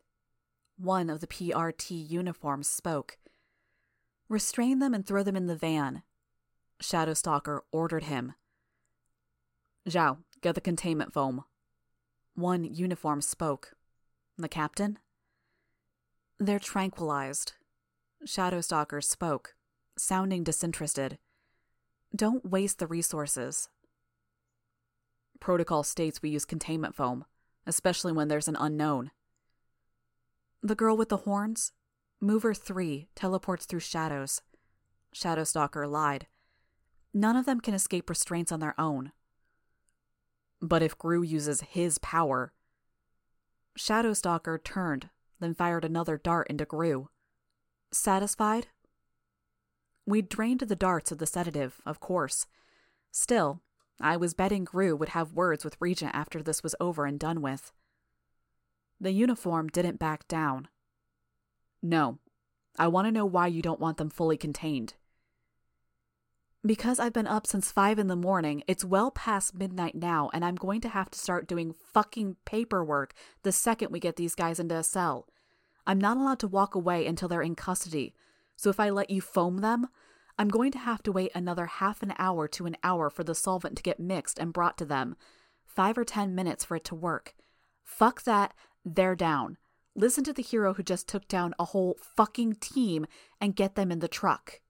One 0.78 1.10
of 1.10 1.22
the 1.22 1.28
PRT 1.28 2.10
uniforms 2.10 2.68
spoke. 2.68 3.20
Restrain 4.28 4.80
them 4.80 4.96
and 4.96 5.06
throw 5.06 5.22
them 5.22 5.36
in 5.36 5.46
the 5.46 5.56
van. 5.56 6.02
Shadowstalker 6.82 7.60
ordered 7.72 8.06
him. 8.06 8.34
Zhao, 9.88 10.18
get 10.42 10.56
the 10.56 10.62
containment 10.62 11.13
foam. 11.13 11.44
One 12.34 12.63
uniform 12.63 13.22
spoke. 13.22 13.76
The 14.38 14.50
captain? 14.50 14.98
They're 16.43 16.60
tranquilized. 16.60 17.53
Shadowstalker 18.27 19.01
spoke, 19.01 19.56
sounding 19.97 20.43
disinterested. 20.43 21.17
Don't 22.13 22.51
waste 22.51 22.79
the 22.79 22.88
resources. 22.88 23.69
Protocol 25.39 25.84
states 25.84 26.21
we 26.21 26.32
use 26.32 26.43
containment 26.43 26.95
foam, 26.95 27.23
especially 27.65 28.12
when 28.12 28.27
there's 28.27 28.49
an 28.49 28.58
unknown. 28.60 29.12
The 30.62 30.75
girl 30.75 30.97
with 30.97 31.08
the 31.08 31.23
horns? 31.23 31.71
Mover 32.19 32.53
3 32.53 33.08
teleports 33.15 33.65
through 33.65 33.79
shadows. 33.79 34.41
Shadowstalker 35.15 35.89
lied. 35.89 36.27
None 37.13 37.38
of 37.38 37.45
them 37.45 37.62
can 37.62 37.73
escape 37.73 38.10
restraints 38.10 38.51
on 38.51 38.60
their 38.60 38.77
own. 38.77 39.13
But 40.62 40.84
if 40.84 40.97
Grue 40.97 41.23
uses 41.23 41.62
his 41.62 41.99
power. 41.99 42.51
Shadowstalker 43.79 44.62
turned, 44.62 45.10
then 45.39 45.54
fired 45.54 45.86
another 45.86 46.17
dart 46.17 46.48
into 46.50 46.65
Grue. 46.65 47.10
Satisfied? 47.91 48.67
We'd 50.06 50.30
drained 50.30 50.62
the 50.62 50.76
darts 50.76 51.12
of 51.12 51.17
the 51.17 51.26
sedative, 51.26 51.82
of 51.86 52.00
course. 52.00 52.48
Still, 53.12 53.62
I 54.02 54.17
was 54.17 54.34
betting 54.34 54.63
Grue 54.63 54.96
would 54.96 55.10
have 55.10 55.34
words 55.34 55.63
with 55.63 55.78
Regent 55.80 56.13
after 56.13 56.41
this 56.41 56.63
was 56.63 56.76
over 56.80 57.06
and 57.06 57.19
done 57.19 57.41
with. 57.41 57.72
The 59.00 59.12
uniform 59.12 59.69
didn't 59.69 60.00
back 60.00 60.28
down. 60.28 60.67
No. 61.82 62.19
I 62.78 62.88
want 62.88 63.06
to 63.08 63.12
know 63.12 63.26
why 63.26 63.48
you 63.48 63.62
don't 63.62 63.80
want 63.80 63.98
them 63.98 64.10
fully 64.10 64.38
contained. 64.38 64.96
Because 66.65 66.97
I've 66.97 67.12
been 67.12 67.28
up 67.28 67.45
since 67.45 67.73
five 67.73 67.99
in 67.99 68.08
the 68.08 68.15
morning, 68.15 68.63
it's 68.67 68.86
well 68.86 69.12
past 69.12 69.54
midnight 69.54 69.95
now, 69.95 70.30
and 70.34 70.45
I'm 70.45 70.56
going 70.56 70.80
to 70.82 70.89
have 70.89 71.12
to 71.12 71.19
start 71.19 71.45
doing 71.45 71.76
fucking 71.93 72.38
paperwork 72.45 73.13
the 73.43 73.52
second 73.52 73.91
we 73.91 73.99
get 73.99 74.15
these 74.15 74.34
guys 74.34 74.62
into 74.62 74.78
a 74.78 74.84
cell. 74.84 75.28
I'm 75.86 75.99
not 75.99 76.15
allowed 76.15 76.39
to 76.39 76.47
walk 76.47 76.73
away 76.73 77.06
until 77.06 77.28
they're 77.28 77.41
in 77.41 77.56
custody, 77.56 78.13
so 78.56 78.69
if 78.69 78.80
I 78.80 78.91
let 78.91 79.10
you 79.10 79.19
foam 79.19 79.58
them, 79.58 79.88
I'm 80.39 80.47
going 80.47 80.71
to 80.71 80.80
have 80.80 81.04
to 81.04 81.12
wait 81.12 81.32
another 81.36 81.65
half 81.65 82.02
an 82.02 82.13
hour 82.17 82.47
to 82.47 82.65
an 82.65 82.78
hour 82.82 83.10
for 83.10 83.26
the 83.26 83.36
solvent 83.36 83.76
to 83.76 83.84
get 83.84 83.99
mixed 83.99 84.39
and 84.39 84.54
brought 84.54 84.78
to 84.78 84.86
them. 84.86 85.17
Five 85.65 85.97
or 85.97 86.06
ten 86.06 86.34
minutes 86.34 86.63
for 86.63 86.78
it 86.78 86.86
to 86.86 86.95
work. 86.95 87.36
Fuck 87.84 88.23
that, 88.23 88.54
they're 88.86 89.17
down. 89.17 89.58
Listen 89.95 90.23
to 90.23 90.32
the 90.32 90.41
hero 90.41 90.76
who 90.76 90.84
just 90.84 91.10
took 91.10 91.28
down 91.28 91.54
a 91.60 91.65
whole 91.65 91.97
fucking 91.99 92.54
team 92.56 93.06
and 93.41 93.54
get 93.54 93.76
them 93.76 93.91
in 93.91 93.99
the 93.99 94.08
truck. 94.08 94.62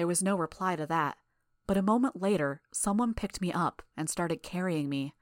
There 0.00 0.06
was 0.06 0.22
no 0.22 0.34
reply 0.34 0.76
to 0.76 0.86
that, 0.86 1.18
but 1.66 1.76
a 1.76 1.82
moment 1.82 2.18
later, 2.18 2.62
someone 2.72 3.12
picked 3.12 3.42
me 3.42 3.52
up 3.52 3.82
and 3.98 4.08
started 4.08 4.42
carrying 4.42 4.88
me. 4.88 5.14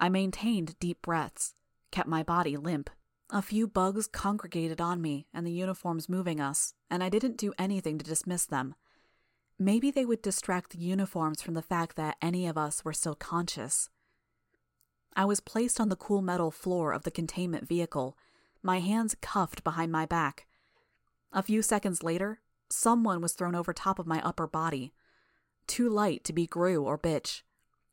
I 0.00 0.08
maintained 0.08 0.76
deep 0.80 1.00
breaths, 1.00 1.54
kept 1.92 2.08
my 2.08 2.24
body 2.24 2.56
limp. 2.56 2.90
A 3.30 3.40
few 3.40 3.68
bugs 3.68 4.08
congregated 4.08 4.80
on 4.80 5.00
me 5.00 5.28
and 5.32 5.46
the 5.46 5.52
uniforms 5.52 6.08
moving 6.08 6.40
us, 6.40 6.74
and 6.90 7.04
I 7.04 7.08
didn't 7.08 7.36
do 7.36 7.54
anything 7.56 7.98
to 7.98 8.04
dismiss 8.04 8.46
them. 8.46 8.74
Maybe 9.60 9.92
they 9.92 10.04
would 10.04 10.22
distract 10.22 10.72
the 10.72 10.82
uniforms 10.82 11.40
from 11.40 11.54
the 11.54 11.62
fact 11.62 11.94
that 11.94 12.16
any 12.20 12.48
of 12.48 12.58
us 12.58 12.84
were 12.84 12.92
still 12.92 13.14
conscious. 13.14 13.90
I 15.14 15.24
was 15.24 15.38
placed 15.38 15.78
on 15.78 15.88
the 15.88 15.94
cool 15.94 16.20
metal 16.20 16.50
floor 16.50 16.92
of 16.92 17.04
the 17.04 17.12
containment 17.12 17.68
vehicle, 17.68 18.18
my 18.60 18.80
hands 18.80 19.14
cuffed 19.20 19.62
behind 19.62 19.92
my 19.92 20.04
back. 20.04 20.48
A 21.32 21.44
few 21.44 21.62
seconds 21.62 22.02
later, 22.02 22.40
Someone 22.76 23.20
was 23.20 23.34
thrown 23.34 23.54
over 23.54 23.72
top 23.72 24.00
of 24.00 24.06
my 24.06 24.20
upper 24.22 24.48
body. 24.48 24.92
Too 25.68 25.88
light 25.88 26.24
to 26.24 26.32
be 26.32 26.46
Grue 26.46 26.82
or 26.82 26.98
Bitch. 26.98 27.42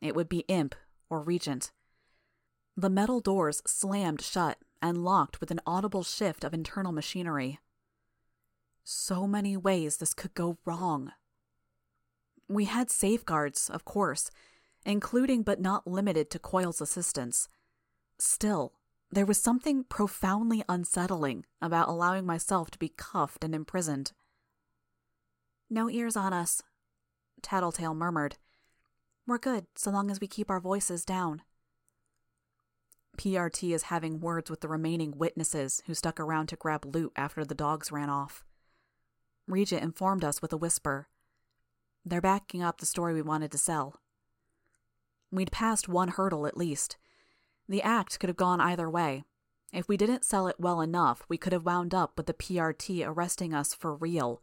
It 0.01 0.15
would 0.15 0.27
be 0.27 0.39
Imp 0.47 0.73
or 1.07 1.21
Regent. 1.21 1.71
The 2.75 2.89
metal 2.89 3.19
doors 3.19 3.61
slammed 3.67 4.21
shut 4.21 4.57
and 4.81 5.05
locked 5.05 5.39
with 5.39 5.51
an 5.51 5.61
audible 5.67 6.03
shift 6.03 6.43
of 6.43 6.53
internal 6.53 6.91
machinery. 6.91 7.59
So 8.83 9.27
many 9.27 9.55
ways 9.55 9.97
this 9.97 10.15
could 10.15 10.33
go 10.33 10.57
wrong. 10.65 11.11
We 12.49 12.65
had 12.65 12.89
safeguards, 12.89 13.69
of 13.69 13.85
course, 13.85 14.31
including 14.83 15.43
but 15.43 15.61
not 15.61 15.85
limited 15.85 16.31
to 16.31 16.39
Coil's 16.39 16.81
assistance. 16.81 17.47
Still, 18.17 18.73
there 19.11 19.27
was 19.27 19.37
something 19.37 19.83
profoundly 19.83 20.63
unsettling 20.67 21.45
about 21.61 21.87
allowing 21.87 22.25
myself 22.25 22.71
to 22.71 22.79
be 22.79 22.89
cuffed 22.89 23.43
and 23.43 23.53
imprisoned. 23.53 24.11
No 25.73 25.89
ears 25.89 26.17
on 26.17 26.34
us, 26.34 26.62
Tattletale 27.41 27.93
murmured. 27.95 28.36
We're 29.25 29.38
good 29.38 29.67
so 29.73 29.89
long 29.89 30.12
as 30.12 30.19
we 30.19 30.27
keep 30.27 30.51
our 30.51 30.60
voices 30.60 31.05
down. 31.05 31.43
PRT 33.17 33.73
is 33.73 33.84
having 33.84 34.19
words 34.19 34.49
with 34.49 34.60
the 34.60 34.67
remaining 34.67 35.17
witnesses 35.17 35.81
who 35.86 35.93
stuck 35.93 36.19
around 36.19 36.47
to 36.47 36.57
grab 36.57 36.93
loot 36.93 37.13
after 37.15 37.45
the 37.45 37.55
dogs 37.55 37.89
ran 37.89 38.10
off. 38.10 38.43
Regent 39.47 39.81
informed 39.81 40.25
us 40.25 40.41
with 40.41 40.51
a 40.51 40.57
whisper. 40.57 41.07
They're 42.03 42.19
backing 42.19 42.62
up 42.62 42.81
the 42.81 42.86
story 42.86 43.13
we 43.13 43.21
wanted 43.21 43.53
to 43.53 43.57
sell. 43.57 44.01
We'd 45.31 45.53
passed 45.53 45.88
one 45.88 46.10
hurdle 46.10 46.45
at 46.47 46.57
least. 46.57 46.97
The 47.69 47.81
act 47.81 48.19
could 48.19 48.27
have 48.27 48.36
gone 48.36 48.60
either 48.60 48.89
way. 48.89 49.23
If 49.71 49.88
we 49.88 49.95
didn't 49.95 50.25
sell 50.25 50.49
it 50.49 50.60
well 50.60 50.81
enough, 50.81 51.23
we 51.29 51.38
could 51.38 51.53
have 51.53 51.65
wound 51.65 51.95
up 51.95 52.17
with 52.17 52.25
the 52.25 52.34
PRT 52.34 53.07
arresting 53.07 53.53
us 53.53 53.73
for 53.73 53.95
real. 53.95 54.41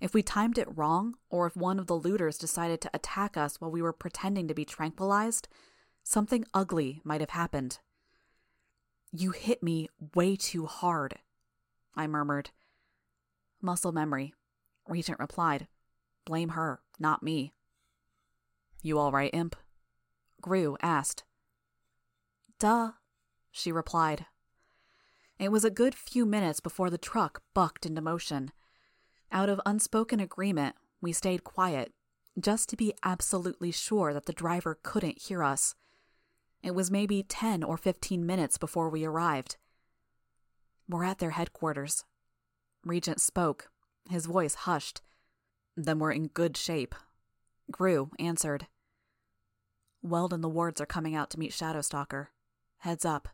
If 0.00 0.12
we 0.12 0.22
timed 0.22 0.58
it 0.58 0.76
wrong, 0.76 1.14
or 1.30 1.46
if 1.46 1.56
one 1.56 1.78
of 1.78 1.86
the 1.86 1.94
looters 1.94 2.36
decided 2.36 2.80
to 2.82 2.90
attack 2.92 3.36
us 3.36 3.60
while 3.60 3.70
we 3.70 3.82
were 3.82 3.92
pretending 3.92 4.48
to 4.48 4.54
be 4.54 4.64
tranquilized, 4.64 5.48
something 6.02 6.44
ugly 6.52 7.00
might 7.04 7.20
have 7.20 7.30
happened. 7.30 7.78
You 9.12 9.30
hit 9.30 9.62
me 9.62 9.88
way 10.14 10.36
too 10.36 10.66
hard, 10.66 11.20
I 11.94 12.06
murmured. 12.06 12.50
Muscle 13.62 13.92
memory, 13.92 14.34
Regent 14.88 15.18
replied. 15.18 15.68
Blame 16.24 16.50
her, 16.50 16.80
not 16.98 17.22
me. 17.22 17.52
You 18.82 18.98
all 18.98 19.12
right, 19.12 19.30
Imp? 19.32 19.56
Grue 20.40 20.76
asked. 20.82 21.24
Duh, 22.58 22.92
she 23.50 23.72
replied. 23.72 24.26
It 25.38 25.50
was 25.50 25.64
a 25.64 25.70
good 25.70 25.94
few 25.94 26.26
minutes 26.26 26.60
before 26.60 26.90
the 26.90 26.98
truck 26.98 27.42
bucked 27.54 27.86
into 27.86 28.00
motion. 28.00 28.52
Out 29.32 29.48
of 29.48 29.60
unspoken 29.66 30.20
agreement, 30.20 30.76
we 31.00 31.12
stayed 31.12 31.44
quiet, 31.44 31.92
just 32.38 32.68
to 32.68 32.76
be 32.76 32.94
absolutely 33.02 33.70
sure 33.70 34.12
that 34.14 34.26
the 34.26 34.32
driver 34.32 34.78
couldn't 34.82 35.22
hear 35.22 35.42
us. 35.42 35.74
It 36.62 36.74
was 36.74 36.90
maybe 36.90 37.22
10 37.22 37.62
or 37.62 37.76
15 37.76 38.24
minutes 38.24 38.58
before 38.58 38.88
we 38.88 39.04
arrived. 39.04 39.56
We're 40.88 41.04
at 41.04 41.18
their 41.18 41.30
headquarters. 41.30 42.04
Regent 42.84 43.20
spoke, 43.20 43.70
his 44.08 44.26
voice 44.26 44.54
hushed. 44.54 45.00
Then 45.76 45.98
we're 45.98 46.12
in 46.12 46.28
good 46.28 46.56
shape. 46.56 46.94
Grue 47.70 48.10
answered. 48.18 48.66
Weld 50.02 50.32
and 50.32 50.44
the 50.44 50.48
wards 50.48 50.80
are 50.80 50.86
coming 50.86 51.14
out 51.14 51.30
to 51.30 51.38
meet 51.38 51.52
Shadowstalker. 51.52 52.28
Heads 52.78 53.04
up. 53.04 53.28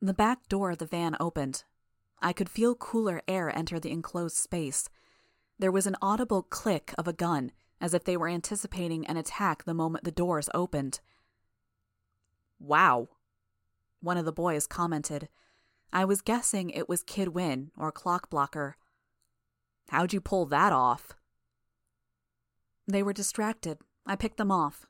The 0.00 0.14
back 0.14 0.48
door 0.48 0.72
of 0.72 0.78
the 0.78 0.86
van 0.86 1.16
opened. 1.18 1.64
I 2.22 2.32
could 2.32 2.48
feel 2.48 2.74
cooler 2.74 3.20
air 3.26 3.54
enter 3.54 3.80
the 3.80 3.90
enclosed 3.90 4.36
space. 4.36 4.88
There 5.58 5.72
was 5.72 5.86
an 5.86 5.96
audible 6.00 6.42
click 6.42 6.94
of 6.96 7.08
a 7.08 7.12
gun, 7.12 7.50
as 7.80 7.92
if 7.92 8.04
they 8.04 8.16
were 8.16 8.28
anticipating 8.28 9.06
an 9.06 9.16
attack 9.16 9.64
the 9.64 9.74
moment 9.74 10.04
the 10.04 10.12
doors 10.12 10.48
opened. 10.54 11.00
Wow, 12.60 13.08
one 14.00 14.16
of 14.16 14.24
the 14.24 14.32
boys 14.32 14.68
commented. 14.68 15.28
I 15.92 16.04
was 16.04 16.22
guessing 16.22 16.70
it 16.70 16.88
was 16.88 17.02
Kid 17.02 17.28
Win 17.28 17.72
or 17.76 17.92
Clockblocker. 17.92 18.74
How'd 19.88 20.12
you 20.12 20.20
pull 20.20 20.46
that 20.46 20.72
off? 20.72 21.12
They 22.86 23.02
were 23.02 23.12
distracted. 23.12 23.78
I 24.06 24.16
picked 24.16 24.38
them 24.38 24.50
off. 24.50 24.86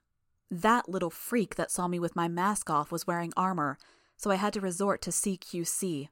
That 0.51 0.88
little 0.88 1.11
freak 1.11 1.55
that 1.57 1.71
saw 1.71 1.88
me 1.88 1.99
with 1.99 2.14
my 2.14 2.29
mask 2.29 2.68
off 2.68 2.92
was 2.92 3.07
wearing 3.07 3.33
armor, 3.37 3.79
so 4.18 4.31
I 4.31 4.37
had 4.37 4.53
to 4.53 4.61
resort 4.61 5.01
to 5.03 5.11
CQC. 5.11 6.09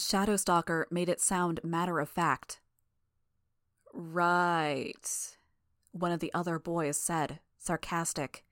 Shadowstalker 0.00 0.84
made 0.90 1.08
it 1.08 1.20
sound 1.20 1.60
matter 1.62 2.00
of 2.00 2.08
fact. 2.08 2.60
Right, 3.92 5.36
one 5.92 6.12
of 6.12 6.20
the 6.20 6.32
other 6.32 6.58
boys 6.58 6.96
said, 6.96 7.40
sarcastic. 7.58 8.44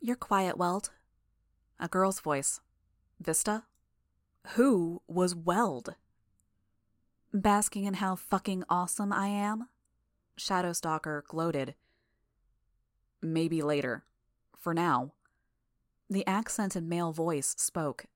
You're 0.00 0.16
quiet, 0.16 0.58
Weld. 0.58 0.90
A 1.80 1.88
girl's 1.88 2.20
voice. 2.20 2.60
Vista? 3.20 3.64
Who 4.48 5.00
was 5.08 5.34
Weld? 5.34 5.94
Basking 7.32 7.84
in 7.84 7.94
how 7.94 8.14
fucking 8.14 8.64
awesome 8.68 9.12
I 9.12 9.28
am? 9.28 9.68
Shadowstalker 10.38 11.24
gloated. 11.24 11.74
Maybe 13.22 13.62
later. 13.62 14.04
For 14.56 14.74
now. 14.74 15.12
The 16.10 16.26
accented 16.26 16.84
male 16.84 17.12
voice 17.12 17.54
spoke. 17.56 18.06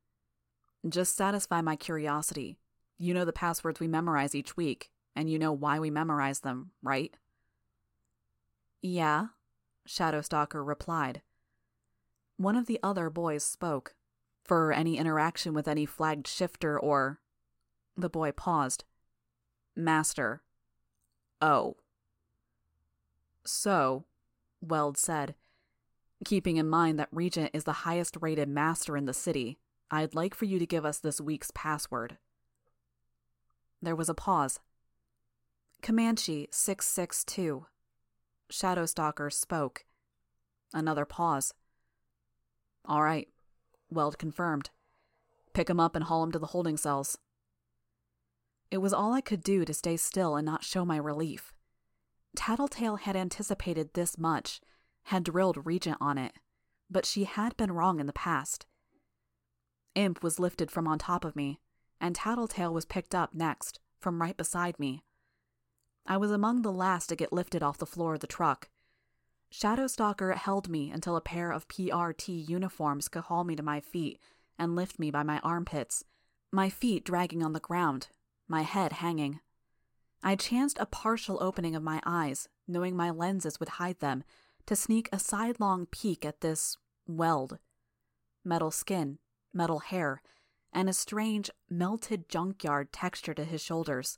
Just 0.86 1.16
satisfy 1.16 1.60
my 1.60 1.76
curiosity. 1.76 2.58
You 2.98 3.14
know 3.14 3.24
the 3.24 3.32
passwords 3.32 3.80
we 3.80 3.88
memorize 3.88 4.34
each 4.34 4.56
week, 4.56 4.90
and 5.16 5.30
you 5.30 5.38
know 5.38 5.52
why 5.52 5.78
we 5.78 5.90
memorize 5.90 6.40
them, 6.40 6.72
right? 6.82 7.16
Yeah, 8.82 9.28
Shadowstalker 9.88 10.64
replied. 10.66 11.22
One 12.36 12.56
of 12.56 12.66
the 12.66 12.78
other 12.82 13.10
boys 13.10 13.44
spoke. 13.44 13.94
For 14.44 14.72
any 14.72 14.96
interaction 14.96 15.52
with 15.52 15.68
any 15.68 15.84
flagged 15.84 16.26
shifter 16.26 16.78
or. 16.78 17.20
The 17.96 18.08
boy 18.08 18.32
paused. 18.32 18.84
Master. 19.76 20.42
Oh. 21.42 21.76
So, 23.44 24.04
Weld 24.60 24.96
said, 24.96 25.34
keeping 26.24 26.56
in 26.56 26.68
mind 26.68 26.98
that 26.98 27.08
Regent 27.12 27.50
is 27.52 27.64
the 27.64 27.72
highest 27.72 28.16
rated 28.20 28.48
master 28.48 28.96
in 28.96 29.04
the 29.04 29.14
city, 29.14 29.58
I'd 29.90 30.14
like 30.14 30.34
for 30.34 30.44
you 30.44 30.58
to 30.58 30.66
give 30.66 30.84
us 30.84 30.98
this 30.98 31.20
week's 31.20 31.50
password. 31.54 32.18
There 33.80 33.96
was 33.96 34.08
a 34.08 34.14
pause. 34.14 34.60
Comanche 35.82 36.48
662. 36.50 37.66
Shadowstalker 38.52 39.32
spoke. 39.32 39.84
Another 40.74 41.04
pause. 41.04 41.54
All 42.84 43.02
right, 43.02 43.28
Weld 43.90 44.18
confirmed. 44.18 44.70
Pick 45.54 45.70
him 45.70 45.80
up 45.80 45.94
and 45.94 46.04
haul 46.04 46.22
him 46.24 46.32
to 46.32 46.38
the 46.38 46.48
holding 46.48 46.76
cells. 46.76 47.18
It 48.70 48.78
was 48.78 48.92
all 48.92 49.14
I 49.14 49.20
could 49.20 49.42
do 49.42 49.64
to 49.64 49.72
stay 49.72 49.96
still 49.96 50.36
and 50.36 50.44
not 50.44 50.64
show 50.64 50.84
my 50.84 50.96
relief. 50.96 51.54
Tattletale 52.36 52.96
had 52.96 53.16
anticipated 53.16 53.94
this 53.94 54.18
much, 54.18 54.60
had 55.04 55.24
drilled 55.24 55.64
Regent 55.64 55.96
on 56.00 56.18
it, 56.18 56.32
but 56.90 57.06
she 57.06 57.24
had 57.24 57.56
been 57.56 57.72
wrong 57.72 58.00
in 58.00 58.06
the 58.06 58.12
past. 58.12 58.66
Imp 59.94 60.22
was 60.22 60.38
lifted 60.38 60.70
from 60.70 60.86
on 60.86 60.98
top 60.98 61.24
of 61.24 61.36
me, 61.36 61.60
and 62.00 62.14
Tattletale 62.14 62.72
was 62.72 62.84
picked 62.84 63.14
up 63.14 63.34
next, 63.34 63.80
from 64.00 64.20
right 64.20 64.36
beside 64.36 64.78
me. 64.78 65.04
I 66.06 66.16
was 66.16 66.30
among 66.30 66.62
the 66.62 66.72
last 66.72 67.08
to 67.08 67.16
get 67.16 67.32
lifted 67.32 67.62
off 67.62 67.78
the 67.78 67.86
floor 67.86 68.14
of 68.14 68.20
the 68.20 68.26
truck, 68.26 68.68
Shadowstalker 69.50 70.36
held 70.36 70.68
me 70.68 70.90
until 70.90 71.16
a 71.16 71.22
pair 71.22 71.50
of 71.50 71.68
PRT 71.68 72.48
uniforms 72.48 73.08
could 73.08 73.24
haul 73.24 73.44
me 73.44 73.56
to 73.56 73.62
my 73.62 73.80
feet 73.80 74.20
and 74.58 74.76
lift 74.76 74.98
me 74.98 75.10
by 75.10 75.22
my 75.22 75.38
armpits, 75.40 76.04
my 76.52 76.68
feet 76.68 77.04
dragging 77.04 77.42
on 77.42 77.52
the 77.52 77.60
ground, 77.60 78.08
my 78.46 78.62
head 78.62 78.94
hanging. 78.94 79.40
I 80.22 80.36
chanced 80.36 80.78
a 80.80 80.86
partial 80.86 81.42
opening 81.42 81.74
of 81.74 81.82
my 81.82 82.02
eyes, 82.04 82.48
knowing 82.66 82.96
my 82.96 83.10
lenses 83.10 83.58
would 83.58 83.70
hide 83.70 84.00
them, 84.00 84.24
to 84.66 84.76
sneak 84.76 85.08
a 85.12 85.18
sidelong 85.18 85.86
peek 85.86 86.24
at 86.24 86.40
this 86.40 86.76
weld. 87.06 87.58
Metal 88.44 88.70
skin, 88.70 89.18
metal 89.58 89.80
hair, 89.80 90.22
and 90.72 90.88
a 90.88 90.94
strange, 90.94 91.50
melted 91.68 92.30
junkyard 92.30 92.94
texture 92.94 93.34
to 93.34 93.44
his 93.44 93.60
shoulders. 93.62 94.16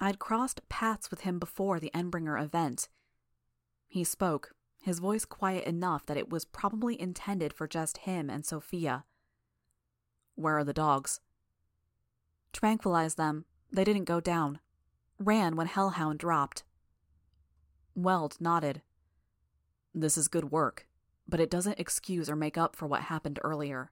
I'd 0.00 0.18
crossed 0.18 0.68
paths 0.68 1.10
with 1.10 1.20
him 1.20 1.38
before 1.38 1.78
the 1.78 1.92
Endbringer 1.94 2.42
event 2.42 2.88
he 3.88 4.04
spoke, 4.04 4.52
his 4.82 4.98
voice 4.98 5.24
quiet 5.24 5.64
enough 5.64 6.06
that 6.06 6.16
it 6.16 6.30
was 6.30 6.44
probably 6.44 7.00
intended 7.00 7.52
for 7.52 7.66
just 7.66 7.98
him 7.98 8.28
and 8.28 8.44
Sophia. 8.44 9.04
Where 10.34 10.58
are 10.58 10.64
the 10.64 10.72
dogs? 10.72 11.20
Tranquilize 12.52 13.14
them. 13.14 13.44
They 13.72 13.84
didn't 13.84 14.04
go 14.04 14.20
down. 14.20 14.60
Ran 15.18 15.56
when 15.56 15.66
Hellhound 15.66 16.18
dropped. 16.18 16.64
Weld 17.94 18.36
nodded. 18.38 18.82
This 19.94 20.18
is 20.18 20.28
good 20.28 20.50
work, 20.50 20.86
but 21.26 21.40
it 21.40 21.50
doesn't 21.50 21.80
excuse 21.80 22.28
or 22.28 22.36
make 22.36 22.58
up 22.58 22.76
for 22.76 22.86
what 22.86 23.02
happened 23.02 23.38
earlier. 23.42 23.90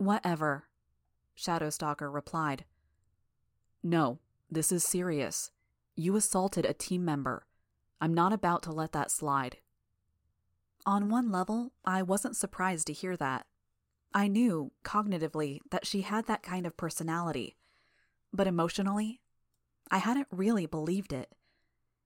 Whatever, 0.00 0.64
Shadowstalker 1.36 2.10
replied. 2.10 2.64
No, 3.82 4.18
this 4.50 4.72
is 4.72 4.82
serious. 4.82 5.50
You 5.94 6.16
assaulted 6.16 6.64
a 6.64 6.72
team 6.72 7.04
member. 7.04 7.44
I'm 8.00 8.14
not 8.14 8.32
about 8.32 8.62
to 8.62 8.72
let 8.72 8.92
that 8.92 9.10
slide. 9.10 9.58
On 10.86 11.10
one 11.10 11.30
level, 11.30 11.74
I 11.84 12.00
wasn't 12.00 12.34
surprised 12.34 12.86
to 12.86 12.94
hear 12.94 13.14
that. 13.18 13.44
I 14.14 14.26
knew, 14.26 14.72
cognitively, 14.82 15.58
that 15.70 15.86
she 15.86 16.00
had 16.00 16.26
that 16.28 16.42
kind 16.42 16.64
of 16.64 16.78
personality. 16.78 17.58
But 18.32 18.46
emotionally, 18.46 19.20
I 19.90 19.98
hadn't 19.98 20.28
really 20.30 20.64
believed 20.64 21.12
it. 21.12 21.34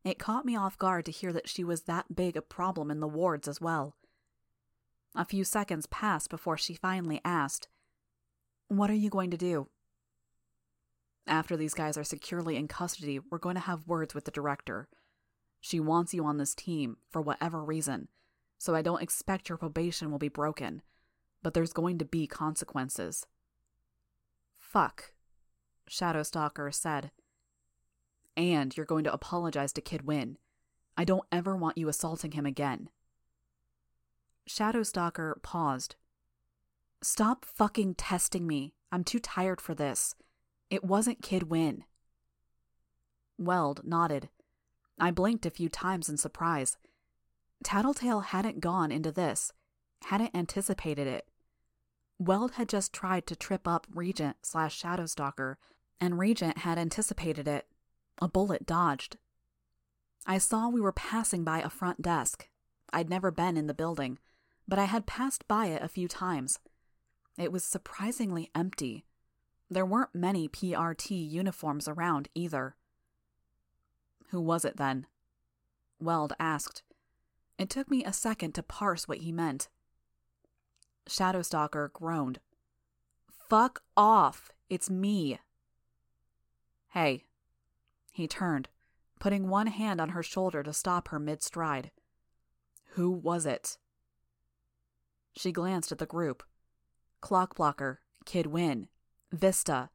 It 0.03 0.19
caught 0.19 0.45
me 0.45 0.57
off 0.57 0.79
guard 0.79 1.05
to 1.05 1.13
hear 1.13 1.33
that 1.33 1.49
she 1.49 1.63
was 1.63 1.83
that 1.83 2.17
big 2.17 2.37
a 2.37 2.43
problem 2.43 2.91
in 2.91 2.99
the 2.99 3.07
wards 3.07 3.47
as 3.47 3.61
well. 3.61 3.95
A 5.15 5.25
few 5.25 5.45
seconds 5.45 5.87
passed 5.87 6.29
before 6.29 6.59
she 6.59 6.75
finally 6.75 7.21
asked, 7.25 7.69
What 8.69 8.91
are 8.91 8.95
you 8.95 9.11
going 9.11 9.31
to 9.31 9.37
do? 9.37 9.69
After 11.27 11.57
these 11.57 11.75
guys 11.75 11.97
are 11.97 12.05
securely 12.05 12.57
in 12.57 12.69
custody, 12.69 13.19
we're 13.19 13.39
going 13.39 13.55
to 13.55 13.61
have 13.61 13.87
words 13.87 14.15
with 14.15 14.25
the 14.25 14.31
director. 14.31 14.89
She 15.61 15.81
wants 15.81 16.13
you 16.13 16.25
on 16.27 16.37
this 16.37 16.55
team 16.55 16.99
for 17.11 17.23
whatever 17.23 17.65
reason, 17.65 18.09
so 18.59 18.75
I 18.75 18.83
don't 18.83 19.03
expect 19.03 19.49
your 19.49 19.57
probation 19.57 20.11
will 20.11 20.19
be 20.19 20.29
broken, 20.29 20.83
but 21.43 21.55
there's 21.55 21.73
going 21.73 21.99
to 21.99 22.05
be 22.05 22.27
consequences. 22.27 23.27
Fuck, 24.59 25.13
Shadowstalker 25.89 26.73
said. 26.75 27.11
And 28.37 28.77
you're 28.77 28.85
going 28.85 29.05
to 29.05 29.13
apologize 29.13 29.73
to 29.75 29.81
Kid 29.81 30.03
Win. 30.03 30.39
I 30.97 31.05
don't 31.05 31.25
ever 31.33 31.57
want 31.57 31.79
you 31.79 31.89
assaulting 31.89 32.33
him 32.33 32.47
again. 32.47 32.89
Shadowstalker 34.49 35.41
paused. 35.43 35.97
Stop 37.05 37.45
fucking 37.45 37.97
testing 37.97 38.47
me. 38.47 38.73
I'm 38.91 39.05
too 39.05 39.19
tired 39.19 39.61
for 39.61 39.75
this. 39.75 40.15
It 40.71 40.83
wasn't 40.83 41.21
Kid 41.21 41.51
Win. 41.51 41.85
Weld 43.37 43.83
nodded. 43.85 44.31
I 44.99 45.11
blinked 45.11 45.45
a 45.45 45.51
few 45.51 45.69
times 45.69 46.09
in 46.09 46.17
surprise. 46.17 46.79
Tattletale 47.63 48.21
hadn't 48.21 48.61
gone 48.61 48.91
into 48.91 49.13
this, 49.13 49.53
hadn't 50.05 50.35
anticipated 50.35 51.07
it. 51.07 51.29
Weld 52.19 52.53
had 52.53 52.71
just 52.71 52.95
tried 52.95 53.27
to 53.27 53.37
trip 53.37 53.69
up 53.69 53.87
Regent 53.95 54.39
slash 54.41 54.75
Shadow 54.75 55.05
Stalker, 55.05 55.59
and 56.01 56.19
Regent 56.19 56.57
had 56.57 56.79
anticipated 56.79 57.47
it. 57.47 57.67
A 58.23 58.29
bullet 58.29 58.65
dodged. 58.65 59.19
I 60.25 60.39
saw 60.39 60.71
we 60.71 60.81
were 60.81 60.91
passing 60.91 61.45
by 61.45 61.61
a 61.61 61.69
front 61.69 62.01
desk. 62.01 62.49
I'd 62.95 63.11
never 63.11 63.31
been 63.31 63.59
in 63.59 63.67
the 63.67 63.75
building, 63.75 64.19
but 64.67 64.79
I 64.79 64.85
had 64.87 65.05
passed 65.05 65.47
by 65.47 65.67
it 65.67 65.83
a 65.83 65.89
few 65.89 66.09
times. 66.09 66.61
It 67.37 67.51
was 67.51 67.65
surprisingly 67.65 68.51
empty. 68.55 69.05
There 69.69 69.87
weren't 69.87 70.15
many 70.15 70.49
PRT 70.49 71.31
uniforms 71.31 71.89
around 71.89 72.29
either. 72.35 72.77
Who 74.29 74.41
was 74.41 74.65
it 74.65 74.77
then? 74.77 75.07
Weld 75.99 76.33
asked. 76.39 76.83
It 77.59 77.71
took 77.71 77.91
me 77.91 78.05
a 78.05 78.13
second 78.13 78.53
to 78.55 78.63
parse 78.63 79.09
what 79.09 79.19
he 79.19 79.33
meant. 79.33 79.69
Shadow 81.07 81.43
Stalker 81.43 81.91
groaned. 81.93 82.41
Fuck 83.49 83.83
off! 83.97 84.51
It's 84.71 84.89
me! 84.89 85.39
Hey. 86.91 87.25
He 88.13 88.29
turned, 88.29 88.69
putting 89.19 89.49
one 89.49 89.67
hand 89.67 90.01
on 90.01 90.11
her 90.11 90.23
shoulder 90.23 90.63
to 90.63 90.73
stop 90.73 91.09
her 91.09 91.19
mid 91.19 91.43
stride. 91.43 91.91
Who 92.91 93.11
was 93.11 93.45
it? 93.45 93.77
She 95.37 95.51
glanced 95.51 95.91
at 95.91 95.99
the 95.99 96.07
group 96.07 96.45
Clockblocker, 97.25 97.97
Kid 98.27 98.49
Win, 98.49 98.87
Vista, 99.33 99.89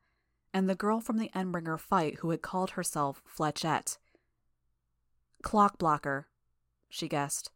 and 0.52 0.68
the 0.68 0.74
girl 0.74 1.00
from 1.00 1.18
the 1.18 1.30
Endbringer 1.36 1.80
fight 1.80 2.16
who 2.16 2.32
had 2.32 2.42
called 2.42 2.72
herself 2.72 3.22
Flechette. 3.28 4.00
Clock 5.44 5.78
Blocker, 5.78 6.28
she 6.90 7.08
guessed. 7.08 7.52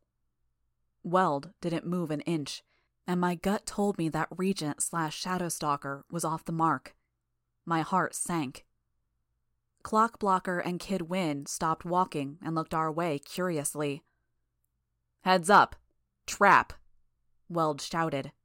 Weld 1.01 1.53
didn't 1.59 1.87
move 1.87 2.11
an 2.11 2.21
inch, 2.21 2.61
and 3.07 3.19
my 3.19 3.33
gut 3.33 3.65
told 3.65 3.97
me 3.97 4.09
that 4.09 4.27
Regent 4.37 4.79
slash 4.83 5.19
Shadow 5.19 5.49
Stalker 5.49 6.05
was 6.11 6.23
off 6.23 6.45
the 6.45 6.51
mark. 6.51 6.95
My 7.65 7.81
heart 7.81 8.13
sank. 8.13 8.67
Clockblocker 9.83 10.61
and 10.63 10.79
Kid 10.79 11.09
Win 11.09 11.47
stopped 11.47 11.83
walking 11.83 12.37
and 12.43 12.53
looked 12.53 12.75
our 12.75 12.91
way 12.91 13.17
curiously. 13.17 14.03
Heads 15.21 15.49
up! 15.49 15.75
Trap! 16.27 16.73
Weld 17.49 17.81
shouted. 17.81 18.33